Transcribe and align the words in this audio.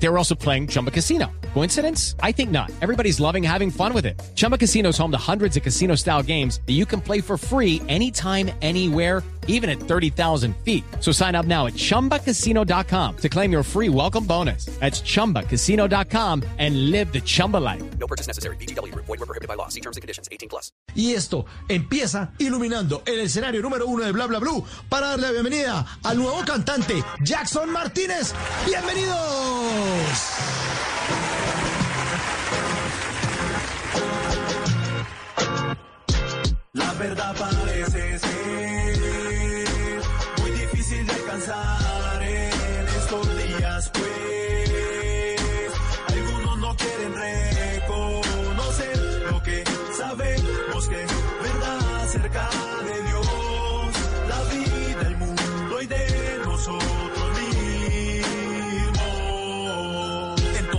They 0.00 0.08
were 0.08 0.18
also 0.18 0.34
playing 0.34 0.68
Chumba 0.68 0.90
Casino. 0.90 1.30
Coincidence? 1.54 2.14
I 2.22 2.32
think 2.32 2.50
not. 2.50 2.70
Everybody's 2.80 3.18
loving 3.18 3.42
having 3.42 3.70
fun 3.70 3.92
with 3.92 4.06
it. 4.06 4.20
Chumba 4.36 4.56
Casino 4.56 4.90
is 4.90 4.98
home 4.98 5.10
to 5.10 5.18
hundreds 5.18 5.56
of 5.56 5.62
casino 5.62 5.96
style 5.96 6.22
games 6.22 6.60
that 6.66 6.74
you 6.74 6.86
can 6.86 7.00
play 7.00 7.20
for 7.20 7.36
free 7.36 7.82
anytime, 7.88 8.50
anywhere, 8.62 9.22
even 9.48 9.68
at 9.68 9.80
30,000 9.80 10.54
feet. 10.58 10.84
So 11.00 11.10
sign 11.10 11.34
up 11.34 11.46
now 11.46 11.66
at 11.66 11.72
chumbacasino.com 11.72 13.16
to 13.16 13.28
claim 13.28 13.50
your 13.50 13.62
free 13.62 13.88
welcome 13.88 14.24
bonus. 14.24 14.66
That's 14.78 15.00
chumbacasino.com 15.00 16.44
and 16.58 16.90
live 16.90 17.12
the 17.12 17.20
Chumba 17.20 17.56
life. 17.56 17.82
No 17.98 18.06
purchase 18.06 18.28
necessary. 18.28 18.56
BGW. 18.56 18.94
Void 18.94 19.08
were 19.08 19.26
prohibited 19.26 19.48
by 19.48 19.54
law. 19.54 19.68
See 19.68 19.80
terms 19.80 19.96
and 19.96 20.02
conditions. 20.02 20.28
18 20.30 20.48
plus. 20.48 20.70
Y 20.94 21.12
esto 21.14 21.44
empieza 21.68 22.32
iluminando 22.38 23.02
el 23.06 23.20
escenario 23.20 23.62
número 23.62 23.86
uno 23.86 24.04
de 24.04 24.12
Bla 24.12 24.26
Bla 24.26 24.38
Blue 24.38 24.64
para 24.88 25.08
darle 25.08 25.26
la 25.26 25.32
bienvenida 25.32 25.86
al 26.04 26.18
nuevo 26.18 26.44
cantante 26.44 27.02
Jackson 27.22 27.70
Martínez. 27.72 28.34
¡Bienvenidos! 28.66 29.87
La 36.74 36.92
verdad 36.94 37.34
parece 37.38 38.18
ser 38.18 39.68
muy 40.40 40.50
difícil 40.50 41.06
de 41.06 41.12
alcanzar 41.12 42.22
en 42.22 42.88
estos 42.88 43.36
días, 43.38 43.90
pues 43.94 44.37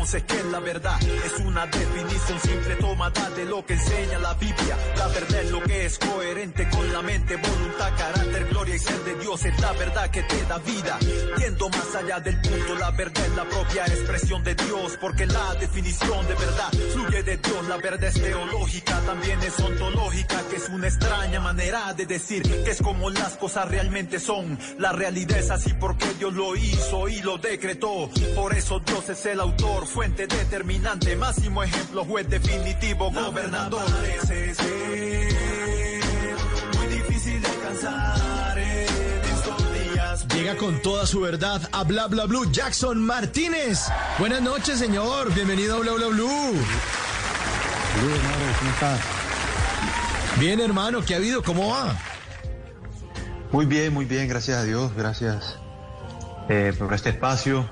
mismos. 0.09 0.19
Entonces, 0.19 0.23
¿qué 0.23 0.39
es 0.39 0.52
la 0.52 0.59
verdad? 0.59 0.99
Es 1.25 1.39
una 1.45 1.65
definición 1.67 2.39
simple 2.39 2.75
tomada 2.75 3.29
de 3.31 3.45
lo 3.45 3.65
que 3.65 3.73
enseña 3.73 4.19
la 4.19 4.33
Biblia. 4.33 4.77
La 4.97 5.07
verdad 5.07 5.43
es 5.43 5.52
lo 5.52 5.61
que 5.61 5.85
es 5.85 5.99
coherente 5.99 6.69
con 6.69 6.91
la 6.91 7.02
mente, 7.02 7.35
voluntad, 7.35 7.97
carácter, 7.97 8.45
gloria 8.49 8.75
y 8.75 8.80
ser 8.80 9.03
de 9.03 9.15
Dios. 9.15 9.45
Es 9.45 9.59
la 9.59 9.71
verdad 9.73 10.09
que 10.09 10.23
te 10.23 10.43
da 10.45 10.57
vida. 10.59 10.97
Yendo 11.37 11.69
más 11.69 11.95
allá 11.95 12.19
del 12.19 12.41
punto, 12.41 12.75
la 12.75 12.91
verdad 12.91 13.25
es 13.25 13.35
la 13.35 13.45
propia 13.45 13.85
expresión 13.85 14.43
de 14.43 14.55
Dios. 14.55 14.97
Porque 14.99 15.25
la 15.27 15.53
definición 15.55 16.27
de 16.27 16.33
verdad 16.33 16.71
fluye 16.93 17.23
de 17.23 17.37
Dios. 17.37 17.67
La 17.67 17.77
verdad 17.77 18.03
es 18.05 18.21
teológica, 18.21 18.99
también 19.05 19.39
es 19.43 19.59
ontológica, 19.59 20.41
que 20.49 20.55
es 20.55 20.69
una 20.69 20.87
extraña 20.87 21.39
manera 21.39 21.93
de 21.93 22.05
decir 22.05 22.41
que 22.63 22.71
es 22.71 22.81
como 22.81 23.09
las 23.09 23.37
cosas 23.37 23.67
realmente 23.67 24.19
son. 24.19 24.57
La 24.80 24.91
realidad 24.91 25.37
es 25.37 25.52
así 25.52 25.73
porque 25.80 26.07
Dios 26.17 26.33
lo 26.33 26.55
hizo 26.55 27.07
y 27.07 27.21
lo 27.21 27.37
decretó. 27.37 28.09
Por 28.35 28.55
eso 28.55 28.80
Dios 28.80 29.07
es 29.09 29.25
el 29.27 29.39
autor, 29.39 29.85
fuente 30.00 30.28
determinante, 30.28 31.14
máximo 31.17 31.61
ejemplo, 31.61 32.05
juez 32.05 32.30
definitivo, 32.30 33.11
gobernador. 33.11 33.83
Parece 33.92 34.55
ser 34.55 36.00
muy 36.78 36.88
difícil 36.88 37.42
de 37.42 37.47
alcanzar 37.50 38.58
en 38.59 38.88
estos 39.36 39.73
días. 39.73 40.27
Llega 40.30 40.55
con 40.55 40.81
toda 40.81 41.05
su 41.05 41.20
verdad 41.20 41.67
a 41.73 41.83
Bla 41.83 42.08
Bla 42.08 42.27
Blue 42.27 42.50
Jackson 42.50 43.05
Martínez. 43.05 43.88
Buenas 44.17 44.42
noches, 44.42 44.80
señor. 44.80 45.33
Bienvenido 45.33 45.75
a 45.75 45.80
Bla 45.80 45.92
Bla 45.92 46.08
Blue. 46.08 46.53
¿cómo 48.58 48.72
estás? 48.72 49.02
Bien, 50.39 50.61
hermano, 50.61 51.03
¿qué 51.05 51.16
ha 51.16 51.17
habido? 51.17 51.44
¿Cómo 51.44 51.72
va? 51.72 51.94
Muy 53.52 53.66
bien, 53.66 53.94
muy 53.94 54.05
bien, 54.05 54.30
gracias 54.30 54.59
a 54.59 54.64
Dios, 54.64 54.95
gracias 54.95 55.58
eh, 56.47 56.72
por 56.80 56.94
este 56.94 57.09
espacio 57.09 57.70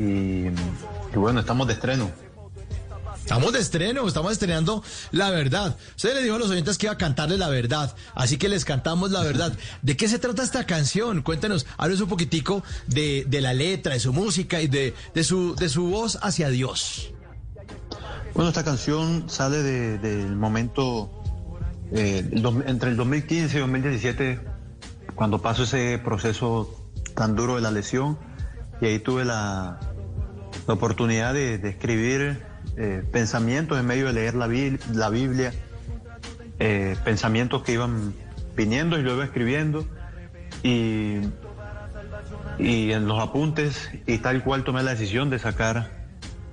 y, 0.00 0.46
y 1.12 1.16
bueno, 1.18 1.40
estamos 1.40 1.66
de 1.66 1.74
estreno. 1.74 2.10
Estamos 3.16 3.52
de 3.52 3.60
estreno, 3.60 4.08
estamos 4.08 4.32
estrenando 4.32 4.82
la 5.12 5.30
verdad. 5.30 5.76
Usted 5.94 6.14
le 6.14 6.22
dijo 6.22 6.34
a 6.34 6.38
los 6.38 6.50
oyentes 6.50 6.78
que 6.78 6.86
iba 6.86 6.94
a 6.94 6.98
cantarle 6.98 7.36
la 7.38 7.48
verdad, 7.48 7.94
así 8.14 8.38
que 8.38 8.48
les 8.48 8.64
cantamos 8.64 9.10
la 9.12 9.22
verdad. 9.22 9.52
¿De 9.82 9.96
qué 9.96 10.08
se 10.08 10.18
trata 10.18 10.42
esta 10.42 10.64
canción? 10.66 11.22
Cuéntanos, 11.22 11.66
háblenos 11.76 12.00
un 12.02 12.08
poquitico 12.08 12.64
de, 12.88 13.24
de 13.28 13.40
la 13.40 13.52
letra, 13.54 13.94
de 13.94 14.00
su 14.00 14.12
música 14.12 14.60
y 14.60 14.66
de, 14.66 14.94
de, 15.14 15.22
su, 15.24 15.54
de 15.54 15.68
su 15.68 15.86
voz 15.90 16.18
hacia 16.22 16.48
Dios. 16.48 17.12
Bueno, 18.34 18.48
esta 18.48 18.64
canción 18.64 19.24
sale 19.28 19.62
de- 19.62 19.98
del 19.98 20.34
momento 20.34 21.10
eh, 21.92 22.28
entre 22.66 22.90
el 22.90 22.96
2015 22.96 23.56
y 23.56 23.60
2017, 23.60 24.40
cuando 25.14 25.40
pasó 25.42 25.64
ese 25.64 26.00
proceso 26.02 26.88
tan 27.14 27.36
duro 27.36 27.56
de 27.56 27.60
la 27.60 27.70
lesión, 27.70 28.18
y 28.80 28.86
ahí 28.86 28.98
tuve 28.98 29.24
la, 29.24 29.78
la 30.70 30.74
oportunidad 30.74 31.34
de, 31.34 31.56
escribir 31.68 32.40
eh, 32.76 33.02
pensamientos 33.10 33.76
en 33.80 33.86
medio 33.86 34.06
de 34.06 34.12
leer 34.12 34.34
la, 34.36 34.46
Bi- 34.46 34.78
la 34.94 35.10
Biblia, 35.10 35.52
eh, 36.60 36.96
pensamientos 37.04 37.64
que 37.64 37.72
iban 37.72 38.14
viniendo 38.54 38.96
y 38.96 39.00
iba 39.00 39.24
escribiendo, 39.24 39.84
y, 40.62 41.22
y 42.60 42.92
en 42.92 43.08
los 43.08 43.20
apuntes, 43.20 43.90
y 44.06 44.18
tal 44.18 44.44
cual 44.44 44.62
tomé 44.62 44.84
la 44.84 44.92
decisión 44.92 45.28
de 45.28 45.40
sacar 45.40 45.90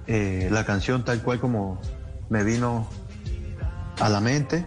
eh, 0.08 0.50
la 0.52 0.66
canción 0.66 1.06
tal 1.06 1.22
cual 1.22 1.40
como 1.40 1.80
me 2.30 2.44
vino 2.44 2.90
a 4.00 4.10
la 4.10 4.20
mente. 4.20 4.66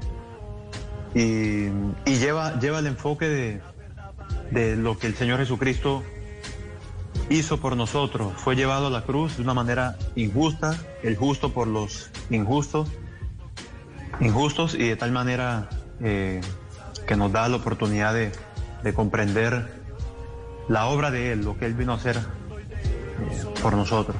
Y, 1.12 1.64
y 2.06 2.18
lleva, 2.20 2.56
lleva 2.60 2.78
el 2.78 2.86
enfoque 2.86 3.28
de, 3.28 3.60
de 4.52 4.76
lo 4.76 4.96
que 4.96 5.08
el 5.08 5.16
Señor 5.16 5.40
Jesucristo 5.40 6.04
hizo 7.30 7.58
por 7.58 7.76
nosotros. 7.76 8.32
Fue 8.36 8.56
llevado 8.56 8.88
a 8.88 8.90
la 8.90 9.02
cruz 9.02 9.36
de 9.36 9.42
una 9.42 9.54
manera 9.54 9.96
injusta, 10.16 10.76
el 11.02 11.16
justo 11.16 11.54
por 11.54 11.68
los 11.68 12.10
injustos, 12.28 12.90
injustos 14.20 14.74
y 14.74 14.88
de 14.88 14.96
tal 14.96 15.12
manera 15.12 15.70
eh, 16.00 16.42
que 17.06 17.16
nos 17.16 17.32
da 17.32 17.48
la 17.48 17.56
oportunidad 17.56 18.12
de, 18.12 18.32
de 18.82 18.92
comprender 18.92 19.80
la 20.68 20.86
obra 20.86 21.10
de 21.10 21.32
Él, 21.32 21.44
lo 21.44 21.56
que 21.56 21.66
Él 21.66 21.74
vino 21.74 21.92
a 21.92 21.96
hacer 21.96 22.16
eh, 22.16 23.44
por 23.62 23.74
nosotros. 23.74 24.16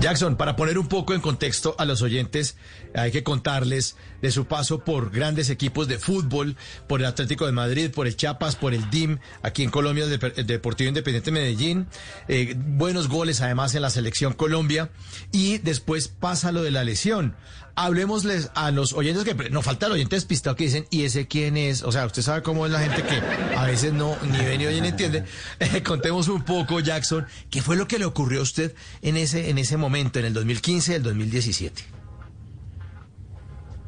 Jackson, 0.00 0.36
para 0.36 0.56
poner 0.56 0.78
un 0.78 0.86
poco 0.88 1.14
en 1.14 1.20
contexto 1.20 1.74
a 1.78 1.84
los 1.84 2.02
oyentes, 2.02 2.56
hay 2.94 3.10
que 3.10 3.24
contarles 3.24 3.96
de 4.22 4.30
su 4.30 4.44
paso 4.46 4.84
por 4.84 5.10
grandes 5.10 5.48
equipos 5.50 5.88
de 5.88 5.98
fútbol, 5.98 6.56
por 6.86 7.00
el 7.00 7.06
Atlético 7.06 7.46
de 7.46 7.52
Madrid, 7.52 7.90
por 7.90 8.06
el 8.06 8.14
Chiapas, 8.14 8.56
por 8.56 8.72
el 8.74 8.88
DIM, 8.90 9.18
aquí 9.42 9.62
en 9.64 9.70
Colombia, 9.70 10.04
el, 10.04 10.20
Dep- 10.20 10.34
el 10.36 10.46
Deportivo 10.46 10.88
Independiente 10.88 11.32
Medellín, 11.32 11.86
eh, 12.28 12.54
buenos 12.56 13.08
goles 13.08 13.40
además 13.40 13.74
en 13.74 13.82
la 13.82 13.90
selección 13.90 14.34
Colombia, 14.34 14.90
y 15.32 15.58
después 15.58 16.08
pasa 16.08 16.52
lo 16.52 16.62
de 16.62 16.70
la 16.70 16.84
lesión. 16.84 17.34
Hablemosles 17.78 18.50
a 18.54 18.70
los 18.70 18.94
oyentes 18.94 19.24
que 19.24 19.50
nos 19.50 19.64
falta 19.64 19.86
el 19.86 19.92
oyente 19.92 20.16
despistado 20.16 20.56
que 20.56 20.64
dicen, 20.64 20.86
¿y 20.90 21.04
ese 21.04 21.28
quién 21.28 21.58
es? 21.58 21.82
O 21.82 21.92
sea, 21.92 22.06
usted 22.06 22.22
sabe 22.22 22.42
cómo 22.42 22.64
es 22.64 22.72
la 22.72 22.80
gente 22.80 23.02
que 23.02 23.20
a 23.54 23.64
veces 23.64 23.92
no 23.92 24.16
ni 24.22 24.38
ve 24.38 24.56
ni 24.56 24.66
oye 24.66 24.80
ni 24.80 24.88
entiende. 24.88 25.24
Eh, 25.58 25.82
contemos 25.82 26.28
un 26.28 26.42
poco, 26.42 26.80
Jackson, 26.80 27.26
¿qué 27.50 27.60
fue 27.60 27.76
lo 27.76 27.86
que 27.86 27.98
le 27.98 28.04
ocurrió 28.04 28.40
a 28.40 28.42
usted 28.42 28.74
en 29.02 29.16
ese, 29.16 29.50
en 29.50 29.58
ese 29.58 29.76
momento, 29.76 30.18
en 30.18 30.26
el 30.26 30.34
2015 30.34 30.92
y 30.92 30.94
el 30.94 31.02
2017? 31.02 31.84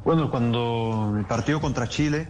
Bueno, 0.04 0.30
cuando 0.30 1.14
el 1.18 1.24
partido 1.24 1.60
contra 1.60 1.88
Chile, 1.88 2.28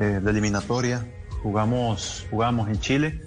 eh, 0.00 0.20
de 0.22 0.30
eliminatoria, 0.30 1.06
jugamos, 1.42 2.26
jugamos 2.30 2.68
en 2.68 2.80
Chile 2.80 3.20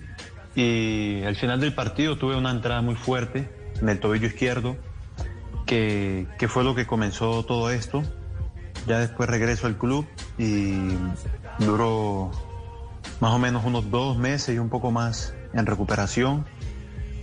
y 0.55 1.23
al 1.23 1.35
final 1.35 1.59
del 1.59 1.73
partido 1.73 2.17
tuve 2.17 2.35
una 2.35 2.51
entrada 2.51 2.81
muy 2.81 2.95
fuerte 2.95 3.49
en 3.81 3.89
el 3.89 3.99
tobillo 3.99 4.27
izquierdo, 4.27 4.77
que, 5.65 6.27
que 6.39 6.47
fue 6.47 6.63
lo 6.63 6.75
que 6.75 6.85
comenzó 6.85 7.43
todo 7.43 7.69
esto. 7.69 8.03
Ya 8.87 8.99
después 8.99 9.29
regreso 9.29 9.67
al 9.67 9.77
club 9.77 10.05
y 10.37 10.73
duró 11.59 12.31
más 13.19 13.31
o 13.33 13.39
menos 13.39 13.63
unos 13.65 13.89
dos 13.89 14.17
meses 14.17 14.55
y 14.55 14.59
un 14.59 14.69
poco 14.69 14.91
más 14.91 15.33
en 15.53 15.65
recuperación. 15.65 16.45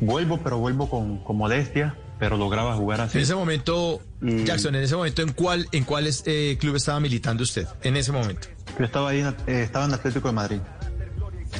Vuelvo, 0.00 0.38
pero 0.42 0.58
vuelvo 0.58 0.88
con, 0.90 1.18
con 1.22 1.36
modestia, 1.36 1.96
pero 2.18 2.36
lograba 2.36 2.74
jugar 2.74 3.00
así. 3.02 3.18
En 3.18 3.24
ese 3.24 3.34
momento, 3.34 4.00
Y- 4.20 4.44
Jackson, 4.44 4.74
en 4.74 4.82
ese 4.82 4.96
momento, 4.96 5.22
¿en 5.22 5.32
cuál, 5.32 5.68
en 5.70 5.84
cuál 5.84 6.08
eh, 6.24 6.56
club 6.58 6.76
estaba 6.76 6.98
militando 6.98 7.44
usted? 7.44 7.68
En 7.82 7.96
ese 7.96 8.10
momento. 8.10 8.48
Yo 8.78 8.84
estaba 8.84 9.10
ahí, 9.10 9.20
eh, 9.46 9.62
estaba 9.62 9.84
en 9.84 9.94
Atlético 9.94 10.28
de 10.28 10.34
Madrid. 10.34 10.58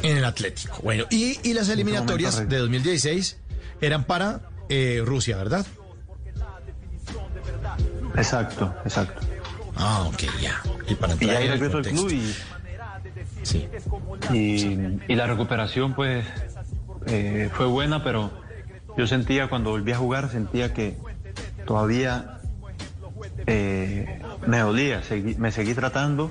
En 0.03 0.17
el 0.17 0.25
Atlético. 0.25 0.79
Bueno, 0.83 1.05
y, 1.11 1.39
y 1.49 1.53
las 1.53 1.69
eliminatorias 1.69 2.49
de 2.49 2.59
2016 2.59 3.39
eran 3.81 4.05
para 4.05 4.41
eh, 4.69 5.03
Rusia, 5.05 5.37
¿verdad? 5.37 5.65
Exacto, 8.17 8.75
exacto. 8.85 9.21
Ah, 9.77 10.05
ok, 10.07 10.23
ya. 10.41 10.61
Y 10.89 10.95
para 10.95 11.15
Y 11.19 11.31
ahí 11.31 11.49
regreso 11.49 11.79
al 11.79 11.85
club 11.85 12.11
y, 12.11 12.35
Sí. 13.43 13.69
y, 14.33 14.99
y 15.09 15.15
la 15.17 15.27
recuperación 15.27 15.95
pues 15.95 16.25
eh, 17.07 17.51
fue 17.53 17.67
buena, 17.67 18.05
pero 18.05 18.31
yo 18.97 19.07
sentía 19.07 19.49
cuando 19.49 19.71
volví 19.71 19.93
a 19.93 19.97
jugar, 19.97 20.31
sentía 20.31 20.73
que 20.73 20.97
todavía 21.67 22.39
eh, 23.47 24.21
me 24.47 24.59
dolía, 24.61 25.03
me 25.39 25.51
seguí 25.53 25.75
tratando 25.75 26.31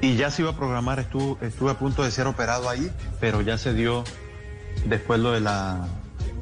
y 0.00 0.16
ya 0.16 0.30
se 0.30 0.42
iba 0.42 0.52
a 0.52 0.56
programar, 0.56 0.98
estuve, 0.98 1.46
estuve 1.46 1.70
a 1.70 1.74
punto 1.78 2.02
de 2.02 2.10
ser 2.10 2.26
operado 2.26 2.68
ahí, 2.68 2.90
pero 3.20 3.40
ya 3.42 3.58
se 3.58 3.74
dio 3.74 4.02
después 4.86 5.20
lo 5.20 5.32
de 5.32 5.40
la, 5.40 5.86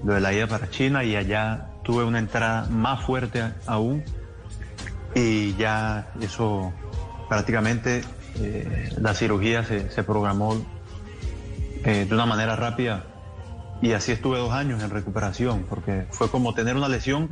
lo 0.05 0.15
de 0.15 0.21
la 0.21 0.33
ida 0.33 0.47
para 0.47 0.71
China 0.71 1.05
y 1.05 1.17
allá 1.17 1.67
tuve 1.83 2.05
una 2.05 2.19
entrada 2.21 2.67
más 2.71 3.03
fuerte 3.05 3.43
aún 3.67 4.05
y 5.15 5.55
ya 5.57 6.13
eso 6.21 6.73
prácticamente 7.29 8.03
eh, 8.37 8.91
la 8.99 9.15
cirugía 9.15 9.65
se, 9.65 9.91
se 9.91 10.03
programó 10.03 10.57
eh, 11.85 12.07
de 12.09 12.15
una 12.15 12.27
manera 12.27 12.57
rápida 12.57 13.05
y 13.81 13.93
así 13.93 14.13
estuve 14.13 14.39
dos 14.39 14.53
años 14.53 14.83
en 14.83 14.91
recuperación 14.91 15.65
porque 15.69 16.07
fue 16.11 16.31
como 16.31 16.55
tener 16.55 16.77
una 16.77 16.89
lesión 16.89 17.31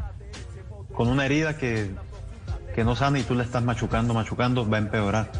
con 0.94 1.08
una 1.08 1.26
herida 1.26 1.56
que, 1.58 1.90
que 2.74 2.84
no 2.84 2.96
sana 2.96 3.18
y 3.18 3.22
tú 3.22 3.34
la 3.34 3.44
estás 3.44 3.62
machucando, 3.62 4.14
machucando, 4.14 4.68
va 4.68 4.78
a 4.78 4.80
empeorar. 4.80 5.30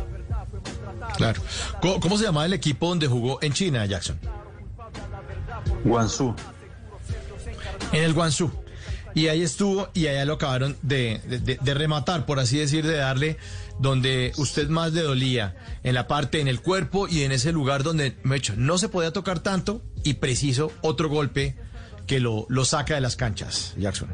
Claro. 1.17 1.41
¿Cómo, 1.81 2.19
se 2.19 2.25
llamaba 2.25 2.47
el 2.47 2.53
equipo 2.53 2.89
donde 2.89 3.07
jugó 3.07 3.39
en 3.43 3.53
China, 3.53 3.87
Jackson? 3.87 4.19
Guangzhou. 5.85 6.35
En 7.93 8.05
el 8.05 8.13
Guangzhou. 8.13 8.51
Y 9.17 9.29
ahí 9.29 9.41
estuvo 9.41 9.89
y 9.95 10.09
allá 10.09 10.27
lo 10.27 10.35
acabaron 10.35 10.77
de, 10.83 11.23
de, 11.63 11.75
rematar, 11.75 12.27
por 12.27 12.39
así 12.39 12.59
decir, 12.59 12.87
de 12.87 12.99
darle 12.99 13.39
donde 13.79 14.33
usted 14.37 14.69
más 14.69 14.93
le 14.93 15.01
dolía, 15.01 15.57
en 15.85 15.95
la 15.95 16.07
parte, 16.07 16.43
en 16.43 16.49
el 16.49 16.61
cuerpo 16.61 17.09
y 17.09 17.23
en 17.23 17.33
ese 17.33 17.51
lugar 17.51 17.83
donde, 17.83 18.19
me 18.25 18.37
hecho, 18.37 18.53
no 18.59 18.77
se 18.77 18.91
podía 18.91 19.15
tocar 19.15 19.39
tanto 19.39 19.81
y 20.05 20.15
preciso 20.15 20.71
otro 20.83 21.09
golpe 21.09 21.57
que 22.07 22.21
lo, 22.21 22.45
lo 22.51 22.67
saca 22.67 22.95
de 22.95 23.01
las 23.01 23.17
canchas, 23.17 23.73
Jackson. 23.79 24.11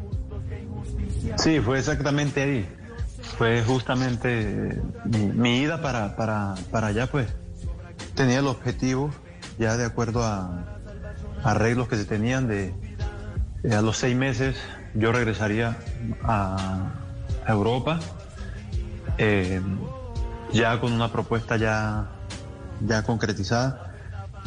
Sí, 1.36 1.58
fue 1.58 1.80
exactamente 1.80 2.40
ahí. 2.40 2.68
Fue 3.36 3.60
justamente 3.64 4.80
mi, 5.04 5.62
ida 5.62 5.82
para, 5.82 6.14
para, 6.14 6.54
para 6.70 6.86
allá, 6.86 7.08
pues 7.08 7.26
tenía 8.14 8.38
el 8.38 8.46
objetivo, 8.46 9.12
ya 9.58 9.76
de 9.76 9.84
acuerdo 9.84 10.22
a 10.22 10.78
arreglos 11.42 11.88
que 11.88 11.96
se 11.96 12.04
tenían 12.04 12.46
de 12.46 12.72
a 13.68 13.82
los 13.82 13.96
seis 13.96 14.14
meses 14.14 14.54
yo 14.94 15.12
regresaría 15.12 15.76
a, 16.22 16.92
Europa, 17.46 17.98
eh, 19.18 19.60
ya 20.52 20.78
con 20.80 20.92
una 20.92 21.10
propuesta 21.10 21.56
ya, 21.56 22.12
ya 22.86 23.02
concretizada, 23.02 23.94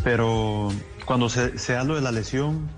pero 0.04 0.70
cuando 1.06 1.28
se, 1.28 1.58
se 1.58 1.74
de 1.74 2.02
la 2.02 2.12
lesión 2.12 2.70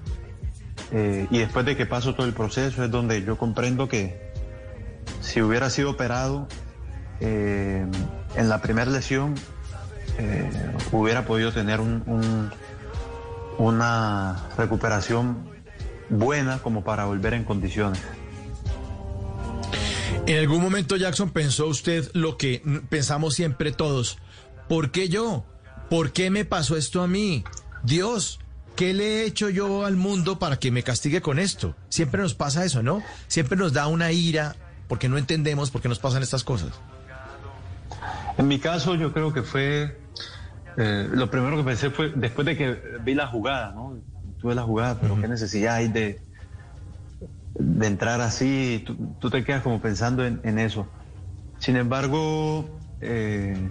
eh, 0.91 1.27
y 1.29 1.37
después 1.37 1.65
de 1.65 1.77
que 1.77 1.85
paso 1.85 2.15
todo 2.15 2.25
el 2.25 2.33
proceso 2.33 2.83
es 2.83 2.89
donde 2.89 3.23
yo 3.23 3.37
comprendo 3.37 3.87
que 3.87 4.31
si 5.21 5.41
hubiera 5.41 5.69
sido 5.69 5.91
operado 5.91 6.47
eh, 7.19 7.85
en 8.35 8.49
la 8.49 8.61
primera 8.61 8.89
lesión, 8.89 9.35
hubiera 10.91 11.25
podido 11.25 11.53
tener 11.53 11.79
un, 11.79 12.49
una 13.59 14.47
recuperación 14.57 15.56
buena 16.09 16.59
como 16.59 16.83
para 16.83 17.05
volver 17.05 17.33
en 17.33 17.43
condiciones. 17.43 18.01
En 20.25 20.39
algún 20.39 20.61
momento, 20.61 20.97
Jackson, 20.97 21.29
pensó 21.29 21.67
usted 21.67 22.09
lo 22.13 22.37
que 22.37 22.61
pensamos 22.89 23.33
siempre 23.33 23.71
todos. 23.71 24.17
¿Por 24.67 24.91
qué 24.91 25.07
yo? 25.07 25.45
¿Por 25.89 26.11
qué 26.11 26.29
me 26.29 26.43
pasó 26.43 26.75
esto 26.75 27.01
a 27.01 27.07
mí? 27.07 27.45
Dios, 27.83 28.39
¿qué 28.75 28.93
le 28.93 29.21
he 29.21 29.25
hecho 29.25 29.49
yo 29.49 29.85
al 29.85 29.95
mundo 29.95 30.37
para 30.37 30.59
que 30.59 30.69
me 30.69 30.83
castigue 30.83 31.21
con 31.21 31.39
esto? 31.39 31.75
Siempre 31.87 32.21
nos 32.21 32.33
pasa 32.33 32.65
eso, 32.65 32.83
¿no? 32.83 33.01
Siempre 33.27 33.57
nos 33.57 33.71
da 33.71 33.87
una 33.87 34.11
ira 34.11 34.57
porque 34.89 35.07
no 35.07 35.17
entendemos 35.17 35.71
por 35.71 35.81
qué 35.81 35.87
nos 35.87 35.99
pasan 35.99 36.23
estas 36.23 36.43
cosas. 36.43 36.71
En 38.37 38.47
mi 38.47 38.59
caso, 38.59 38.95
yo 38.95 39.13
creo 39.13 39.33
que 39.33 39.43
fue. 39.43 39.97
Eh, 40.77 41.09
lo 41.11 41.31
primero 41.31 41.57
que 41.57 41.63
pensé 41.63 41.89
fue 41.89 42.11
después 42.15 42.45
de 42.45 42.55
que 42.55 42.81
vi 43.03 43.15
la 43.15 43.27
jugada, 43.27 43.71
¿no? 43.71 43.97
Tuve 44.39 44.55
la 44.55 44.63
jugada, 44.63 44.99
pero 44.99 45.19
qué 45.19 45.27
necesidad 45.27 45.75
hay 45.75 45.87
de, 45.87 46.21
de 47.59 47.87
entrar 47.87 48.21
así, 48.21 48.85
tú, 49.19 49.29
te 49.29 49.43
quedas 49.43 49.63
como 49.63 49.81
pensando 49.81 50.25
en, 50.25 50.59
eso. 50.59 50.87
Sin 51.59 51.75
embargo, 51.75 52.79
eh, 53.01 53.69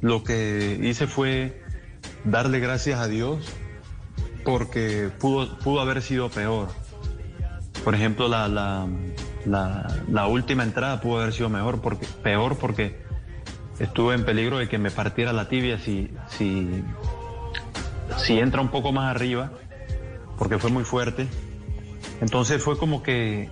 lo 0.00 0.24
que 0.24 0.78
hice 0.82 1.06
fue 1.06 1.62
darle 2.24 2.58
gracias 2.58 3.00
a 3.00 3.06
Dios 3.06 3.46
porque 4.44 5.10
pudo, 5.20 5.58
pudo 5.58 5.80
haber 5.80 6.02
sido 6.02 6.30
peor. 6.30 6.68
Por 7.84 7.94
ejemplo, 7.94 8.28
la, 8.28 8.48
la, 8.48 8.88
la, 10.08 10.26
última 10.26 10.62
entrada 10.62 11.00
pudo 11.00 11.20
haber 11.20 11.32
sido 11.32 11.48
mejor 11.48 11.80
porque, 11.80 12.06
peor 12.22 12.56
porque 12.56 13.00
estuve 13.78 14.14
en 14.14 14.24
peligro 14.24 14.58
de 14.58 14.68
que 14.68 14.78
me 14.78 14.90
partiera 14.90 15.32
la 15.32 15.48
tibia 15.48 15.78
si, 15.78 16.10
si, 16.28 16.84
si 18.18 18.38
entra 18.38 18.60
un 18.60 18.68
poco 18.68 18.92
más 18.92 19.14
arriba 19.14 19.50
porque 20.38 20.58
fue 20.58 20.70
muy 20.70 20.84
fuerte. 20.84 21.28
Entonces 22.20 22.62
fue 22.62 22.78
como 22.78 23.02
que 23.02 23.50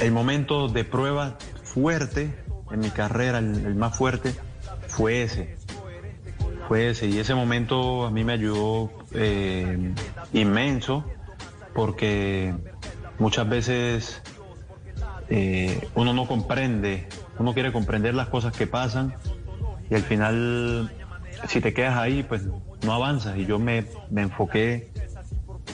el 0.00 0.12
momento 0.12 0.68
de 0.68 0.84
prueba 0.84 1.36
fuerte 1.62 2.34
en 2.70 2.80
mi 2.80 2.90
carrera, 2.90 3.38
el, 3.38 3.74
más 3.74 3.96
fuerte, 3.96 4.34
fue 4.88 5.22
ese. 5.22 5.56
Fue 6.68 6.90
ese. 6.90 7.06
Y 7.06 7.18
ese 7.18 7.34
momento 7.34 8.06
a 8.06 8.10
mí 8.10 8.24
me 8.24 8.32
ayudó 8.32 8.90
eh, 9.12 9.92
inmenso 10.32 11.04
porque 11.74 12.54
muchas 13.18 13.48
veces 13.48 14.22
eh, 15.28 15.88
uno 15.94 16.12
no 16.12 16.26
comprende, 16.26 17.08
uno 17.38 17.54
quiere 17.54 17.72
comprender 17.72 18.14
las 18.14 18.28
cosas 18.28 18.56
que 18.56 18.66
pasan 18.66 19.14
y 19.88 19.94
al 19.94 20.02
final 20.02 20.92
si 21.48 21.60
te 21.60 21.72
quedas 21.72 21.96
ahí 21.96 22.22
pues 22.22 22.42
no 22.84 22.92
avanzas 22.92 23.36
y 23.36 23.46
yo 23.46 23.58
me, 23.58 23.86
me 24.10 24.22
enfoqué 24.22 24.89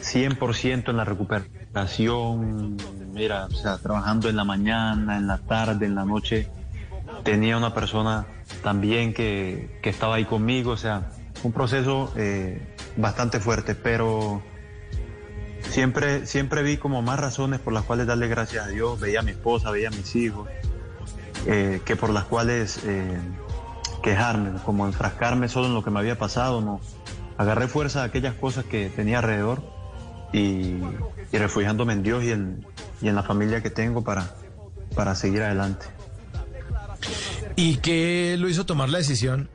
100% 0.02 0.88
en 0.88 0.96
la 0.96 1.04
recuperación, 1.04 2.76
mira, 3.12 3.46
o 3.46 3.50
sea, 3.50 3.78
trabajando 3.78 4.28
en 4.28 4.36
la 4.36 4.44
mañana, 4.44 5.16
en 5.16 5.26
la 5.26 5.38
tarde, 5.38 5.86
en 5.86 5.94
la 5.94 6.04
noche. 6.04 6.48
Tenía 7.24 7.56
una 7.56 7.74
persona 7.74 8.26
también 8.62 9.14
que, 9.14 9.78
que 9.82 9.90
estaba 9.90 10.16
ahí 10.16 10.24
conmigo, 10.24 10.72
o 10.72 10.76
sea, 10.76 11.10
un 11.42 11.52
proceso 11.52 12.12
eh, 12.16 12.74
bastante 12.96 13.40
fuerte, 13.40 13.74
pero 13.74 14.42
siempre, 15.62 16.26
siempre 16.26 16.62
vi 16.62 16.76
como 16.76 17.02
más 17.02 17.18
razones 17.18 17.60
por 17.60 17.72
las 17.72 17.84
cuales 17.84 18.06
darle 18.06 18.28
gracias 18.28 18.66
a 18.66 18.68
Dios. 18.68 19.00
Veía 19.00 19.20
a 19.20 19.22
mi 19.22 19.32
esposa, 19.32 19.70
veía 19.70 19.88
a 19.88 19.92
mis 19.92 20.14
hijos, 20.16 20.48
eh, 21.46 21.80
que 21.84 21.96
por 21.96 22.10
las 22.10 22.24
cuales 22.24 22.80
eh, 22.84 23.18
quejarme, 24.02 24.58
como 24.64 24.86
enfrascarme 24.86 25.48
solo 25.48 25.66
en 25.66 25.74
lo 25.74 25.82
que 25.82 25.90
me 25.90 26.00
había 26.00 26.18
pasado, 26.18 26.60
no. 26.60 26.80
Agarré 27.38 27.68
fuerza 27.68 28.00
de 28.00 28.06
aquellas 28.06 28.34
cosas 28.34 28.64
que 28.64 28.88
tenía 28.88 29.18
alrededor 29.18 29.75
y, 30.36 30.82
refugiándome 31.32 31.92
en 31.94 32.02
Dios 32.02 32.24
y 32.24 32.30
en, 32.30 32.66
y 33.00 33.08
en 33.08 33.14
la 33.14 33.22
familia 33.22 33.62
que 33.62 33.70
tengo 33.70 34.02
para, 34.02 34.34
para 34.94 35.14
seguir 35.14 35.42
adelante. 35.42 35.86
¿Y 37.56 37.76
qué 37.76 38.36
lo 38.38 38.48
hizo 38.48 38.66
tomar 38.66 38.88
la 38.88 38.98
decisión 38.98 39.48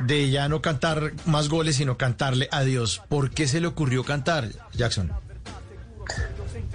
de 0.00 0.30
ya 0.30 0.48
no 0.48 0.60
cantar 0.62 1.12
más 1.26 1.48
goles, 1.48 1.76
sino 1.76 1.96
cantarle 1.96 2.48
a 2.52 2.62
Dios? 2.62 3.02
¿Por 3.08 3.30
qué 3.30 3.46
se 3.46 3.60
le 3.60 3.66
ocurrió 3.66 4.04
cantar, 4.04 4.48
Jackson? 4.72 5.10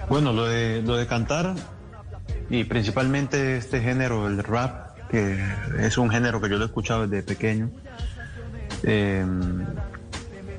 Bueno, 0.08 0.32
lo 0.32 0.46
de, 0.46 0.82
lo 0.82 0.96
de 0.96 1.06
cantar 1.06 1.54
y 2.50 2.64
principalmente 2.64 3.56
este 3.56 3.80
género, 3.80 4.26
el 4.26 4.42
rap, 4.42 4.96
que 5.08 5.38
es 5.78 5.98
un 5.98 6.10
género 6.10 6.40
que 6.40 6.48
yo 6.48 6.56
lo 6.56 6.64
he 6.64 6.66
escuchado 6.66 7.06
desde 7.06 7.22
pequeño. 7.22 7.70
Eh, 8.82 9.24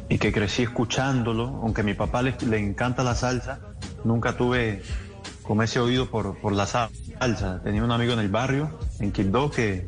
y 0.10 0.18
que 0.20 0.32
crecí 0.32 0.64
escuchándolo, 0.64 1.60
aunque 1.62 1.82
a 1.82 1.84
mi 1.84 1.94
papá 1.94 2.22
le, 2.22 2.36
encanta 2.58 3.04
la 3.04 3.16
salsa, 3.16 3.60
nunca 4.04 4.38
tuve 4.38 4.82
como 5.44 5.64
ese 5.64 5.80
oído 5.80 6.10
por, 6.10 6.38
por 6.38 6.54
la 6.54 6.66
salsa. 6.66 7.62
Tenía 7.64 7.84
un 7.84 7.92
amigo 7.92 8.14
en 8.14 8.20
el 8.20 8.30
barrio, 8.30 8.78
en 9.00 9.12
Quibdó, 9.12 9.52
que, 9.52 9.88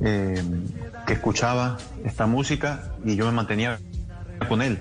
eh, 0.00 0.42
que 1.06 1.12
escuchaba 1.14 1.78
esta 2.04 2.26
música 2.26 2.92
y 3.04 3.16
yo 3.16 3.26
me 3.26 3.32
mantenía 3.32 3.78
con 4.48 4.62
él. 4.62 4.78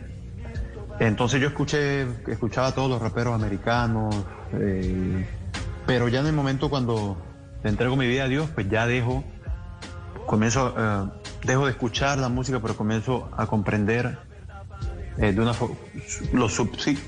Entonces 0.99 1.39
yo 1.39 1.47
escuché, 1.47 2.07
escuchaba 2.27 2.67
a 2.67 2.71
todos 2.73 2.89
los 2.89 3.01
raperos 3.01 3.35
americanos, 3.35 4.15
eh, 4.53 5.25
pero 5.85 6.07
ya 6.07 6.19
en 6.19 6.27
el 6.27 6.33
momento 6.33 6.69
cuando 6.69 7.17
le 7.63 7.69
entrego 7.69 7.95
mi 7.95 8.07
vida 8.07 8.25
a 8.25 8.27
Dios, 8.27 8.49
pues 8.53 8.67
ya 8.69 8.87
dejo, 8.87 9.23
comienzo, 10.25 10.73
eh, 10.77 11.05
dejo 11.43 11.65
de 11.65 11.71
escuchar 11.71 12.17
la 12.17 12.29
música, 12.29 12.59
pero 12.59 12.75
comienzo 12.75 13.29
a 13.37 13.45
comprender 13.45 14.26
eh, 15.19 15.33
de 15.33 15.41
una, 15.41 15.53
los, 16.31 16.61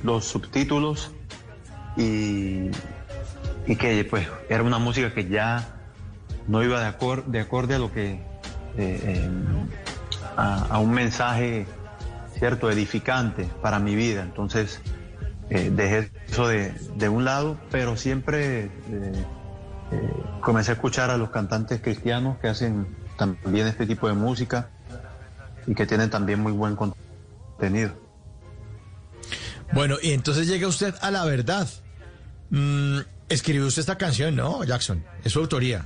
los 0.03 0.25
subtítulos 0.25 1.11
y, 1.95 2.71
y, 3.67 3.75
que 3.75 4.03
pues 4.09 4.27
era 4.49 4.63
una 4.63 4.79
música 4.79 5.13
que 5.13 5.27
ya 5.27 5.75
no 6.47 6.63
iba 6.63 6.79
de, 6.79 6.93
de 7.27 7.39
acorde 7.39 7.75
a 7.75 7.79
lo 7.79 7.91
que 7.91 8.19
eh, 8.77 9.29
a, 10.35 10.79
un 10.79 10.91
mensaje 10.91 11.67
cierto 12.37 12.71
edificante 12.71 13.47
para 13.61 13.77
mi 13.79 13.95
vida 13.95 14.23
entonces 14.23 14.81
eh, 15.51 15.71
dejé 15.71 16.09
eso 16.27 16.47
de, 16.47 16.73
de, 16.95 17.09
un 17.09 17.25
lado 17.25 17.57
pero 17.69 17.95
siempre 17.95 18.71
comencé 20.41 20.71
a 20.71 20.73
escuchar 20.75 21.11
a 21.11 21.17
los 21.17 21.29
cantantes 21.29 21.81
cristianos 21.81 22.37
que 22.39 22.47
hacen 22.47 22.87
también 23.17 23.67
este 23.67 23.85
tipo 23.85 24.07
de 24.07 24.13
música 24.13 24.69
y 25.67 25.75
que 25.75 25.85
tienen 25.85 26.09
también 26.09 26.39
muy 26.39 26.53
buen 26.53 26.75
contenido. 26.75 27.08
Bueno, 29.73 29.97
y 30.01 30.11
entonces 30.11 30.47
llega 30.47 30.67
usted 30.67 30.95
a 31.01 31.11
la 31.11 31.25
verdad. 31.25 31.67
Mm, 32.49 32.99
escribió 33.27 33.67
usted 33.67 33.81
esta 33.81 33.97
canción, 33.97 34.35
¿no, 34.35 34.63
Jackson? 34.63 35.03
Es 35.23 35.33
su 35.33 35.39
autoría. 35.39 35.85